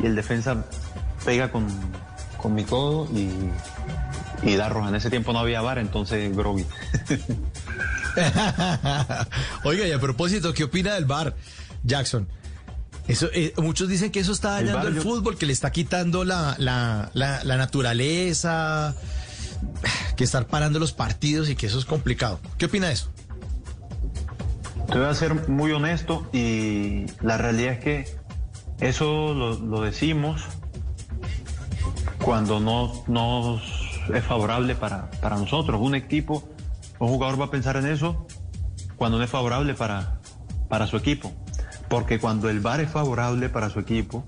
y 0.00 0.06
el 0.06 0.14
defensa 0.14 0.64
pega 1.24 1.50
con, 1.50 1.66
con 2.40 2.54
mi 2.54 2.62
codo 2.62 3.08
y, 3.12 3.28
y 4.48 4.54
da 4.54 4.68
roja. 4.68 4.90
En 4.90 4.94
ese 4.94 5.10
tiempo 5.10 5.32
no 5.32 5.40
había 5.40 5.60
bar, 5.60 5.78
entonces 5.78 6.36
groggy. 6.36 6.64
Oiga, 9.64 9.86
y 9.88 9.92
a 9.92 9.98
propósito, 10.00 10.52
¿qué 10.54 10.62
opina 10.62 10.94
del 10.94 11.04
bar, 11.04 11.34
Jackson? 11.82 12.28
Eso, 13.08 13.28
eh, 13.32 13.52
muchos 13.58 13.88
dicen 13.88 14.12
que 14.12 14.20
eso 14.20 14.30
está 14.32 14.60
El 14.60 14.66
dañando 14.66 14.88
el, 14.88 14.94
yo- 14.94 15.02
fútbol, 15.02 15.36
que 15.36 15.46
le 15.46 15.52
está 15.52 15.70
quitando 15.72 16.24
la, 16.24 16.54
la, 16.58 17.10
la, 17.12 17.42
la 17.44 17.56
naturaleza, 17.56 18.94
que 20.16 20.22
estar 20.24 20.46
parando 20.46 20.78
los 20.78 20.92
partidos 20.92 21.48
y 21.50 21.56
que 21.56 21.66
eso 21.66 21.78
es 21.80 21.84
complicado. 21.84 22.38
¿Qué 22.58 22.66
opina 22.66 22.86
de 22.88 22.92
eso? 22.94 23.10
Te 24.86 24.98
voy 24.98 25.08
a 25.08 25.14
ser 25.14 25.48
muy 25.48 25.72
honesto 25.72 26.28
y 26.32 27.06
la 27.20 27.36
realidad 27.36 27.72
es 27.72 27.78
que 27.80 28.18
eso 28.80 29.34
lo, 29.34 29.80
decimos 29.80 30.44
cuando 32.22 32.60
no 32.60 32.92
nos 33.08 33.62
es 34.14 34.24
favorable 34.24 34.74
para, 34.76 35.10
para 35.20 35.36
nosotros. 35.36 35.80
Un 35.80 35.94
equipo, 35.94 36.48
un 36.98 37.08
jugador 37.08 37.40
va 37.40 37.46
a 37.46 37.50
pensar 37.50 37.76
en 37.76 37.86
eso 37.86 38.26
cuando 38.96 39.18
no 39.18 39.24
es 39.24 39.30
favorable 39.30 39.74
para, 39.74 40.20
para 40.68 40.86
su 40.86 40.96
equipo. 40.96 41.32
Porque 41.88 42.18
cuando 42.18 42.48
el 42.48 42.60
VAR 42.60 42.80
es 42.80 42.90
favorable 42.90 43.48
para 43.48 43.70
su 43.70 43.80
equipo 43.80 44.24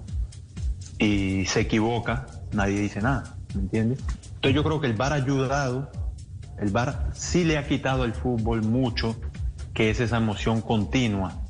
y 0.98 1.44
se 1.46 1.61
equivoca, 1.61 2.26
nadie 2.52 2.80
dice 2.80 3.00
nada, 3.00 3.36
¿me 3.54 3.62
entiendes? 3.62 4.00
Entonces 4.34 4.54
yo 4.54 4.64
creo 4.64 4.80
que 4.80 4.86
el 4.86 4.94
VAR 4.94 5.12
ha 5.12 5.16
ayudado, 5.16 5.90
el 6.59 6.70
VAR 6.70 7.11
sí 7.12 7.44
le 7.44 7.59
ha 7.59 7.66
quitado 7.66 8.02
al 8.02 8.14
fútbol 8.14 8.62
mucho, 8.62 9.16
que 9.79 9.91
es 9.91 10.01
esa 10.01 10.16
emoción 10.16 10.61
continua 10.61 11.41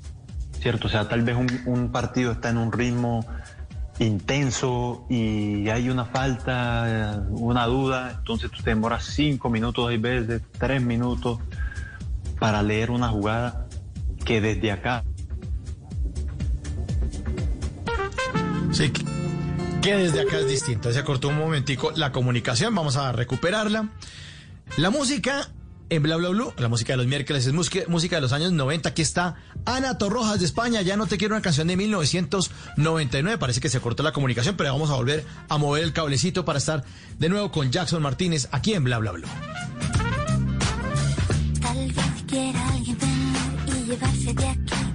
¿cierto? 0.61 0.89
O 0.89 0.91
sea, 0.91 1.09
tal 1.09 1.22
vez 1.22 1.35
un, 1.64 1.91
partido 1.91 2.33
está 2.33 2.51
en 2.51 2.59
un 2.59 2.72
ritmo 2.72 3.24
intenso 3.99 5.07
y 5.09 5.70
hay 5.70 5.89
una 5.89 6.05
falta, 6.05 7.24
una 7.31 7.64
duda, 7.64 8.16
entonces 8.18 8.51
tú 8.51 8.62
te 8.62 8.70
demoras 8.70 9.05
cinco 9.05 9.49
minutos, 9.49 9.89
hay 9.89 9.97
veces 9.97 10.43
tres 10.59 10.83
minutos 10.83 11.39
para 12.39 12.62
leer 12.62 12.91
una 12.91 13.09
jugada 13.09 13.66
que 14.26 14.43
desde 14.43 14.72
acá 14.72 15.05
Sí, 18.72 18.93
que 19.81 19.97
desde 19.97 20.20
acá 20.20 20.39
es 20.41 20.47
distinto. 20.47 20.93
Se 20.93 21.03
cortó 21.03 21.29
un 21.29 21.39
momentico 21.39 21.91
la 21.97 22.12
comunicación, 22.12 22.74
vamos 22.74 22.99
a 22.99 23.11
recuperarla. 23.12 23.89
La 24.76 24.91
música 24.91 25.49
en 25.91 26.03
Bla 26.03 26.16
Bla 26.16 26.28
Blue, 26.30 26.53
la 26.59 26.68
música 26.68 26.93
de 26.93 26.99
los 26.99 27.07
miércoles 27.07 27.47
es 27.47 27.53
música, 27.53 28.16
de 28.16 28.20
los 28.20 28.32
años 28.32 28.53
90. 28.53 28.89
Aquí 28.89 29.03
está 29.03 29.36
Ana 29.64 29.99
Torrojas 29.99 30.39
de 30.39 30.47
España. 30.47 30.82
Ya 30.82 30.97
no 30.97 31.07
te 31.07 31.18
quiero 31.18 31.34
una 31.34 31.43
canción 31.43 31.68
de 31.68 31.76
1999. 31.76 33.39
Parece 33.39 33.61
que 33.61 33.68
se 33.68 33.80
cortó 33.80 34.03
la 34.03 34.12
comunicación, 34.12 34.57
pero 34.57 34.72
vamos 34.72 34.91
a 34.91 34.95
volver 34.95 35.24
a 35.49 35.59
mover 35.59 35.84
el 35.84 35.93
cablecito 35.93 36.45
para 36.45 36.59
estar 36.59 36.84
de 37.18 37.28
nuevo 37.28 37.51
con 37.51 37.70
Jackson 37.70 38.03
Martínez 38.03 38.49
aquí 38.53 38.74
en 38.74 38.84
Bla 38.84 38.99
Bla 38.99 39.12
Blue. 39.12 39.28
Tal 41.61 41.86
vez 41.86 42.24
quiera 42.26 42.68
alguien 42.68 42.99
venir 42.99 43.39
y 43.66 43.91
llevarse 43.91 44.34
de 44.34 44.47
aquí 44.47 44.88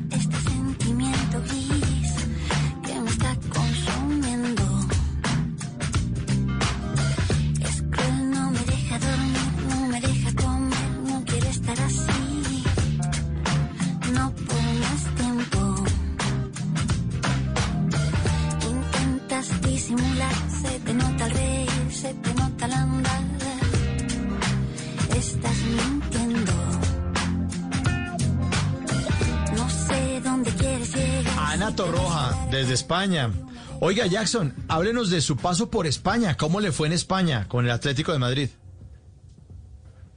Ana 31.73 31.85
Torroja 31.85 32.47
desde 32.51 32.73
España. 32.75 33.31
Oiga, 33.79 34.05
Jackson, 34.05 34.53
háblenos 34.67 35.09
de 35.09 35.21
su 35.21 35.37
paso 35.37 35.71
por 35.71 35.87
España. 35.87 36.37
¿Cómo 36.37 36.59
le 36.59 36.71
fue 36.71 36.85
en 36.85 36.93
España 36.93 37.47
con 37.47 37.65
el 37.65 37.71
Atlético 37.71 38.11
de 38.13 38.19
Madrid? 38.19 38.49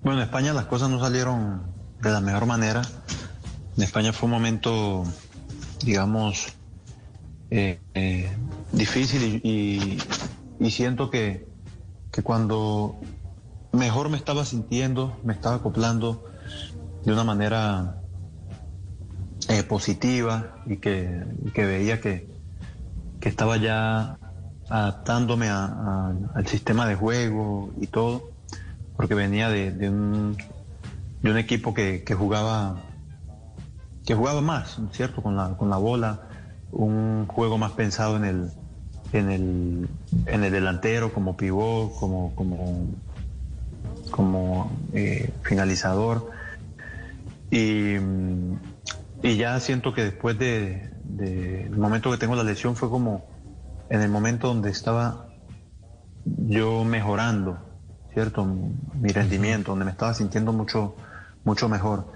Bueno, 0.02 0.18
en 0.20 0.26
España 0.26 0.52
las 0.52 0.66
cosas 0.66 0.90
no 0.90 1.00
salieron 1.00 1.62
de 2.02 2.10
la 2.10 2.20
mejor 2.20 2.44
manera. 2.44 2.82
En 3.74 3.82
España 3.82 4.12
fue 4.12 4.26
un 4.26 4.32
momento, 4.32 5.04
digamos, 5.82 6.46
eh, 7.50 7.80
eh, 7.94 8.36
difícil 8.72 9.40
y, 9.42 9.48
y- 9.48 9.98
y 10.60 10.70
siento 10.70 11.10
que, 11.10 11.48
que 12.12 12.22
cuando 12.22 12.96
mejor 13.72 14.10
me 14.10 14.18
estaba 14.18 14.44
sintiendo, 14.44 15.18
me 15.24 15.32
estaba 15.32 15.56
acoplando 15.56 16.22
de 17.04 17.12
una 17.14 17.24
manera 17.24 18.02
eh, 19.48 19.62
positiva 19.62 20.56
y 20.66 20.76
que, 20.76 21.22
que 21.54 21.64
veía 21.64 22.00
que, 22.00 22.28
que 23.20 23.28
estaba 23.28 23.56
ya 23.56 24.18
adaptándome 24.68 25.48
a- 25.48 26.12
al 26.34 26.46
sistema 26.46 26.86
de 26.86 26.96
juego 26.96 27.72
y 27.80 27.86
todo 27.86 28.22
porque 28.96 29.14
venía 29.14 29.48
de, 29.50 29.70
de 29.70 29.88
un, 29.90 30.36
de 31.22 31.30
un 31.30 31.36
equipo 31.38 31.74
que, 31.74 32.02
que 32.04 32.14
jugaba 32.14 32.76
que 34.04 34.14
jugaba 34.14 34.40
más, 34.40 34.76
¿cierto? 34.92 35.20
Con 35.20 35.36
la, 35.36 35.56
con 35.56 35.68
la 35.68 35.78
bola, 35.78 36.28
un 36.70 37.26
juego 37.26 37.58
más 37.58 37.72
pensado 37.72 38.16
en 38.16 38.24
el, 38.24 38.50
en 39.12 39.30
el, 39.30 39.88
en 40.26 40.44
el 40.44 40.52
delantero, 40.52 41.12
como 41.12 41.36
pivot, 41.36 41.92
como, 41.98 42.32
como, 42.36 42.86
como 44.12 44.70
eh, 44.92 45.32
finalizador. 45.42 46.30
Y, 47.50 47.96
y 49.22 49.36
ya 49.36 49.58
siento 49.60 49.92
que 49.94 50.04
después 50.04 50.38
de, 50.38 50.90
de- 51.04 51.64
el 51.64 51.76
momento 51.76 52.10
que 52.10 52.18
tengo 52.18 52.36
la 52.36 52.44
lesión 52.44 52.76
fue 52.76 52.88
como 52.90 53.24
en 53.88 54.02
el 54.02 54.10
momento 54.10 54.48
donde 54.48 54.70
estaba 54.70 55.26
yo 56.24 56.84
mejorando, 56.84 57.58
¿cierto? 58.12 58.44
Mi 58.44 59.10
rendimiento, 59.12 59.72
donde 59.72 59.84
me 59.84 59.90
estaba 59.92 60.14
sintiendo 60.14 60.52
mucho, 60.52 60.96
mucho 61.44 61.68
mejor. 61.68 62.12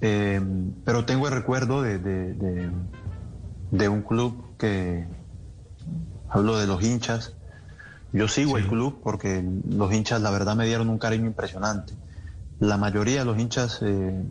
Eh, 0.00 0.40
pero 0.84 1.04
tengo 1.04 1.26
el 1.28 1.34
recuerdo 1.34 1.82
de, 1.82 1.98
de- 1.98 2.34
de- 2.34 2.70
de 3.70 3.88
un 3.88 4.02
club 4.02 4.56
que, 4.58 5.06
hablo 6.28 6.58
de 6.58 6.66
los 6.66 6.82
hinchas, 6.82 7.34
yo 8.12 8.28
sigo 8.28 8.56
el 8.56 8.66
club 8.68 9.00
porque 9.02 9.44
los 9.68 9.92
hinchas 9.92 10.20
la 10.22 10.30
verdad 10.30 10.54
me 10.56 10.66
dieron 10.66 10.88
un 10.88 10.98
cariño 10.98 11.26
impresionante. 11.26 11.94
La 12.58 12.76
mayoría 12.76 13.20
de 13.20 13.24
los 13.26 13.38
hinchas, 13.38 13.80
eh, 13.82 14.22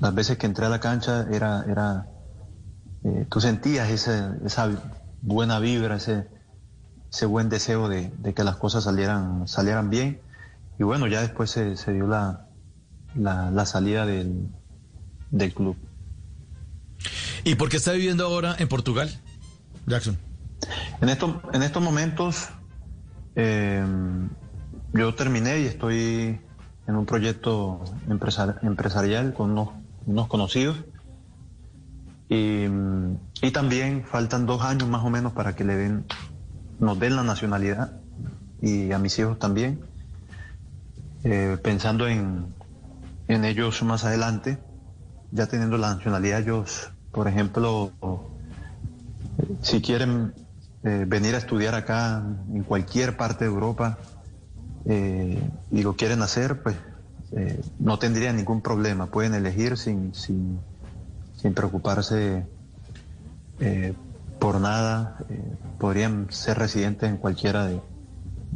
las 0.00 0.14
veces 0.14 0.38
que 0.38 0.46
entré 0.46 0.66
a 0.66 0.68
la 0.68 0.80
cancha, 0.80 1.26
era, 1.30 1.64
era 1.68 2.06
eh, 3.04 3.26
tú 3.30 3.40
sentías 3.40 3.88
ese- 3.90 4.30
esa 4.44 4.68
buena 5.20 5.58
vibra, 5.58 5.96
ese, 5.96 6.26
ese 7.12 7.26
buen 7.26 7.48
deseo 7.48 7.88
de, 7.88 8.10
de 8.18 8.34
que 8.34 8.44
las 8.44 8.56
cosas 8.56 8.84
salieran, 8.84 9.46
salieran 9.48 9.90
bien. 9.90 10.20
Y 10.78 10.82
bueno, 10.84 11.06
ya 11.06 11.20
después 11.20 11.50
se, 11.50 11.76
se 11.76 11.92
dio 11.92 12.06
la, 12.06 12.46
la, 13.14 13.50
la 13.50 13.66
salida 13.66 14.06
del, 14.06 14.48
del 15.30 15.52
club. 15.52 15.76
¿Y 17.44 17.54
por 17.54 17.68
qué 17.68 17.76
está 17.78 17.92
viviendo 17.92 18.24
ahora 18.26 18.54
en 18.58 18.68
Portugal, 18.68 19.10
Jackson? 19.86 20.16
En, 21.00 21.08
estos 21.08 21.36
en 21.52 21.62
estos 21.62 21.82
momentos 21.82 22.48
eh, 23.34 23.82
yo 24.92 25.14
terminé 25.14 25.60
y 25.60 25.66
estoy 25.66 26.40
en 26.86 26.96
un 26.96 27.06
proyecto 27.06 27.82
empresar- 28.08 28.58
empresarial 28.62 29.32
con 29.32 29.52
unos, 29.52 29.68
unos 30.06 30.28
conocidos. 30.28 30.76
Y, 32.28 32.66
y 33.42 33.50
también 33.52 34.04
faltan 34.04 34.46
dos 34.46 34.62
años 34.62 34.88
más 34.88 35.04
o 35.04 35.10
menos 35.10 35.32
para 35.32 35.56
que 35.56 35.64
le 35.64 35.76
den, 35.76 36.04
nos 36.78 36.98
den 36.98 37.16
la 37.16 37.24
nacionalidad 37.24 38.00
y 38.62 38.92
a 38.92 38.98
mis 38.98 39.18
hijos 39.18 39.38
también. 39.38 39.80
Eh, 41.24 41.58
pensando 41.62 42.08
en, 42.08 42.46
en 43.28 43.44
ellos 43.44 43.82
más 43.82 44.04
adelante, 44.04 44.58
ya 45.32 45.46
teniendo 45.46 45.76
la 45.76 45.94
nacionalidad, 45.94 46.40
ellos, 46.40 46.90
por 47.12 47.28
ejemplo, 47.28 47.92
si 49.62 49.80
quieren 49.80 50.32
eh, 50.82 51.04
venir 51.06 51.34
a 51.34 51.38
estudiar 51.38 51.74
acá 51.74 52.24
en 52.52 52.62
cualquier 52.64 53.16
parte 53.16 53.44
de 53.44 53.50
Europa 53.50 53.98
eh, 54.86 55.40
y 55.70 55.82
lo 55.82 55.94
quieren 55.94 56.22
hacer, 56.22 56.62
pues 56.62 56.76
eh, 57.32 57.60
no 57.78 57.98
tendría 57.98 58.32
ningún 58.32 58.60
problema. 58.60 59.06
Pueden 59.06 59.34
elegir 59.34 59.76
sin, 59.76 60.14
sin, 60.14 60.58
sin 61.36 61.54
preocuparse 61.54 62.44
eh, 63.60 63.94
por 64.38 64.60
nada. 64.60 65.18
Eh, 65.28 65.40
podrían 65.78 66.26
ser 66.30 66.58
residentes 66.58 67.08
en 67.08 67.16
cualquiera 67.16 67.66
de, 67.66 67.80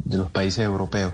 los 0.09 0.29
países 0.31 0.65
europeos. 0.65 1.13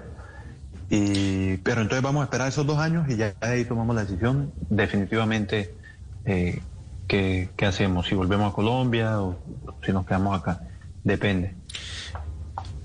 Y, 0.90 1.58
pero 1.58 1.82
entonces 1.82 2.04
vamos 2.04 2.22
a 2.22 2.24
esperar 2.26 2.50
esos 2.50 2.66
dos 2.66 2.80
años 2.80 3.08
y 3.08 3.16
ya 3.16 3.34
ahí 3.40 3.64
tomamos 3.64 3.96
la 3.96 4.04
decisión 4.04 4.52
definitivamente 4.70 5.74
eh, 6.26 6.62
qué, 7.08 7.50
qué 7.56 7.66
hacemos, 7.66 8.08
si 8.08 8.16
volvemos 8.16 8.52
a 8.52 8.56
Colombia 8.56 9.22
o 9.22 9.38
si 9.86 9.94
nos 9.94 10.06
quedamos 10.06 10.38
acá. 10.38 10.62
Depende. 11.04 11.56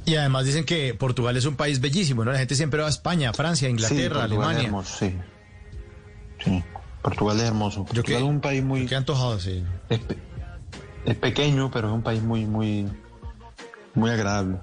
Y 0.07 0.15
además 0.15 0.45
dicen 0.47 0.65
que 0.65 0.95
Portugal 0.95 1.37
es 1.37 1.45
un 1.47 1.57
país 1.57 1.81
bellísimo, 1.81 2.25
¿no? 2.25 2.33
La 2.33 2.39
gente 2.39 2.55
siempre 2.55 2.81
va 2.81 2.87
a 2.87 2.91
España, 2.91 3.33
Francia, 3.33 3.69
Inglaterra, 3.69 3.99
Sí, 3.99 4.09
Portugal 4.09 4.31
es 4.31 4.33
Alemania. 4.39 4.65
hermoso, 4.67 4.97
sí. 4.99 5.15
Sí, 6.45 6.65
Portugal 7.03 7.37
es 7.39 7.43
hermoso. 7.43 7.81
Yo 7.81 7.87
Portugal 7.87 8.05
que, 8.05 8.17
es 8.17 8.23
un 8.23 8.41
país 8.41 8.63
muy... 8.63 8.87
que 8.87 8.95
antojado, 8.95 9.41
sí. 9.41 9.65
Es 11.05 11.17
pequeño, 11.17 11.71
pero 11.73 11.89
es 11.89 11.95
un 11.95 12.03
país 12.03 12.23
muy, 12.23 12.47
muy, 12.47 12.89
muy 13.95 14.11
agradable. 14.11 14.59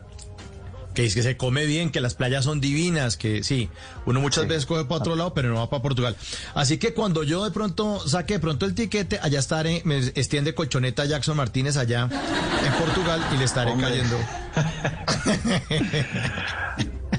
Que 0.93 1.05
es 1.05 1.15
que 1.15 1.23
se 1.23 1.37
come 1.37 1.65
bien, 1.65 1.89
que 1.91 2.01
las 2.01 2.13
playas 2.13 2.45
son 2.45 2.61
divinas, 2.61 3.17
que 3.17 3.43
sí, 3.43 3.69
uno 4.05 4.21
muchas 4.21 4.43
Sí. 4.43 4.49
veces 4.49 4.65
coge 4.67 4.85
para 4.85 4.99
otro 4.99 5.15
lado, 5.15 5.33
pero 5.33 5.49
no 5.49 5.55
va 5.55 5.69
para 5.69 5.81
Portugal. 5.81 6.15
Así 6.53 6.77
que 6.77 6.93
cuando 6.93 7.23
yo 7.23 7.43
de 7.43 7.49
pronto 7.51 8.07
saque 8.07 8.35
de 8.35 8.39
pronto 8.39 8.65
el 8.67 8.75
tiquete, 8.75 9.19
allá 9.21 9.39
estaré, 9.39 9.81
me 9.85 9.97
extiende 9.97 10.53
colchoneta 10.53 11.05
Jackson 11.05 11.35
Martínez 11.35 11.77
allá 11.77 12.07
en 12.65 12.73
Portugal 12.73 13.21
y 13.33 13.37
le 13.37 13.43
estaré 13.45 13.71
Hombre. 13.71 13.89
cayendo. 13.89 14.17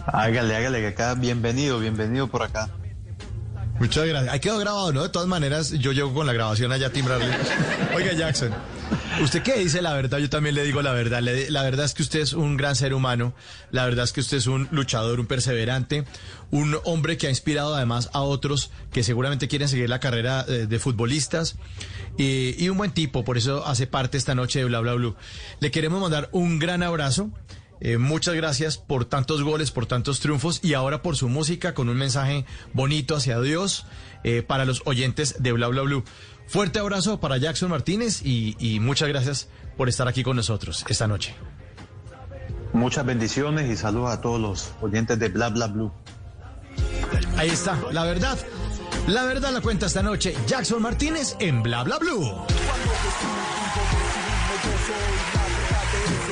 Hágale, 0.06 0.56
hágale, 0.56 0.80
que 0.80 0.86
acá 0.88 1.14
bienvenido, 1.14 1.78
bienvenido 1.78 2.28
por 2.28 2.42
acá. 2.42 2.68
Muchas 3.78 4.06
gracias. 4.06 4.32
Ahí 4.32 4.40
quedó 4.40 4.58
grabado, 4.58 4.92
¿no? 4.92 5.02
De 5.02 5.08
todas 5.08 5.28
maneras, 5.28 5.70
yo 5.72 5.92
llego 5.92 6.14
con 6.14 6.26
la 6.26 6.32
grabación 6.32 6.72
allá 6.72 6.86
a 6.86 6.90
timbrarle. 6.90 7.26
Oiga, 7.94 8.12
Jackson, 8.12 8.50
¿usted 9.20 9.42
qué 9.42 9.58
dice 9.58 9.82
la 9.82 9.92
verdad? 9.94 10.18
Yo 10.18 10.30
también 10.30 10.54
le 10.54 10.64
digo 10.64 10.80
la 10.80 10.92
verdad. 10.92 11.20
La 11.22 11.62
verdad 11.62 11.84
es 11.84 11.92
que 11.92 12.02
usted 12.02 12.20
es 12.20 12.34
un 12.34 12.56
gran 12.56 12.76
ser 12.76 12.94
humano. 12.94 13.34
La 13.72 13.84
verdad 13.84 14.04
es 14.04 14.12
que 14.12 14.20
usted 14.20 14.36
es 14.36 14.46
un 14.46 14.68
luchador, 14.70 15.18
un 15.18 15.26
perseverante, 15.26 16.04
un 16.52 16.76
hombre 16.84 17.16
que 17.18 17.26
ha 17.26 17.30
inspirado 17.30 17.74
además 17.74 18.10
a 18.12 18.20
otros 18.22 18.70
que 18.92 19.02
seguramente 19.02 19.48
quieren 19.48 19.68
seguir 19.68 19.88
la 19.90 20.00
carrera 20.00 20.44
eh, 20.46 20.66
de 20.68 20.78
futbolistas. 20.78 21.56
Y, 22.16 22.54
y 22.62 22.68
un 22.68 22.78
buen 22.78 22.92
tipo, 22.92 23.24
por 23.24 23.36
eso 23.36 23.66
hace 23.66 23.88
parte 23.88 24.16
esta 24.16 24.36
noche 24.36 24.60
de 24.60 24.66
Bla 24.66 24.80
Bla 24.80 24.94
Blue. 24.94 25.16
Le 25.58 25.72
queremos 25.72 26.00
mandar 26.00 26.28
un 26.30 26.60
gran 26.60 26.84
abrazo. 26.84 27.30
Eh, 27.80 27.98
muchas 27.98 28.34
gracias 28.34 28.78
por 28.78 29.04
tantos 29.04 29.42
goles, 29.42 29.70
por 29.70 29.86
tantos 29.86 30.20
triunfos 30.20 30.60
y 30.62 30.74
ahora 30.74 31.02
por 31.02 31.16
su 31.16 31.28
música 31.28 31.74
con 31.74 31.88
un 31.88 31.96
mensaje 31.96 32.46
bonito 32.72 33.16
hacia 33.16 33.40
Dios 33.40 33.86
eh, 34.22 34.42
para 34.42 34.64
los 34.64 34.82
oyentes 34.84 35.42
de 35.42 35.52
Bla 35.52 35.68
Bla 35.68 35.82
Blue. 35.82 36.04
Fuerte 36.46 36.78
abrazo 36.78 37.20
para 37.20 37.36
Jackson 37.38 37.70
Martínez 37.70 38.22
y, 38.24 38.56
y 38.58 38.80
muchas 38.80 39.08
gracias 39.08 39.48
por 39.76 39.88
estar 39.88 40.08
aquí 40.08 40.22
con 40.22 40.36
nosotros 40.36 40.84
esta 40.88 41.06
noche. 41.06 41.34
Muchas 42.72 43.06
bendiciones 43.06 43.70
y 43.70 43.76
saludos 43.76 44.10
a 44.10 44.20
todos 44.20 44.40
los 44.40 44.72
oyentes 44.80 45.18
de 45.18 45.28
Bla 45.28 45.48
Bla 45.50 45.68
Blue. 45.68 45.92
Ahí 47.36 47.50
está, 47.50 47.78
la 47.92 48.04
verdad. 48.04 48.38
La 49.06 49.24
verdad 49.24 49.52
la 49.52 49.60
cuenta 49.60 49.86
esta 49.86 50.02
noche 50.02 50.34
Jackson 50.46 50.80
Martínez 50.80 51.36
en 51.38 51.62
Bla 51.62 51.84
Bla 51.84 51.98
Blue. 51.98 52.46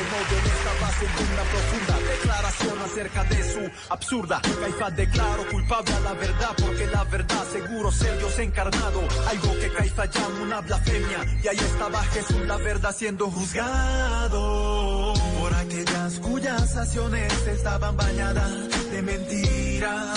Una 0.03 1.43
profunda 1.43 1.99
declaración 2.11 2.79
acerca 2.85 3.25
de 3.25 3.53
su 3.53 3.71
absurda. 3.91 4.41
Caifás 4.61 4.97
declaró 4.97 5.49
culpable 5.49 5.93
a 5.93 6.01
la 6.01 6.13
verdad, 6.15 6.51
porque 6.61 6.87
la 6.87 7.05
verdad 7.05 7.45
seguro 7.53 7.93
ser 7.93 8.19
Dios 8.19 8.39
encarnado. 8.39 9.01
Algo 9.29 9.55
que 9.59 9.71
Caifás 9.73 10.11
llama 10.11 10.41
una 10.43 10.61
blasfemia. 10.61 11.25
Y 11.43 11.49
ahí 11.49 11.57
estaba 11.57 12.03
Jesús, 12.05 12.47
la 12.47 12.57
verdad 12.57 12.95
siendo 12.97 13.31
juzgado. 13.31 15.15
Por 15.39 15.55
aquellas 15.55 16.19
cuyas 16.19 16.77
acciones 16.77 17.33
estaban 17.47 17.97
bañadas 17.97 18.53
de 18.91 19.03
mentira. 19.03 20.15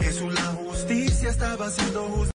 Jesús, 0.00 0.34
la 0.34 0.46
justicia 0.64 1.30
estaba 1.30 1.70
siendo 1.70 2.02
juzgada. 2.02 2.39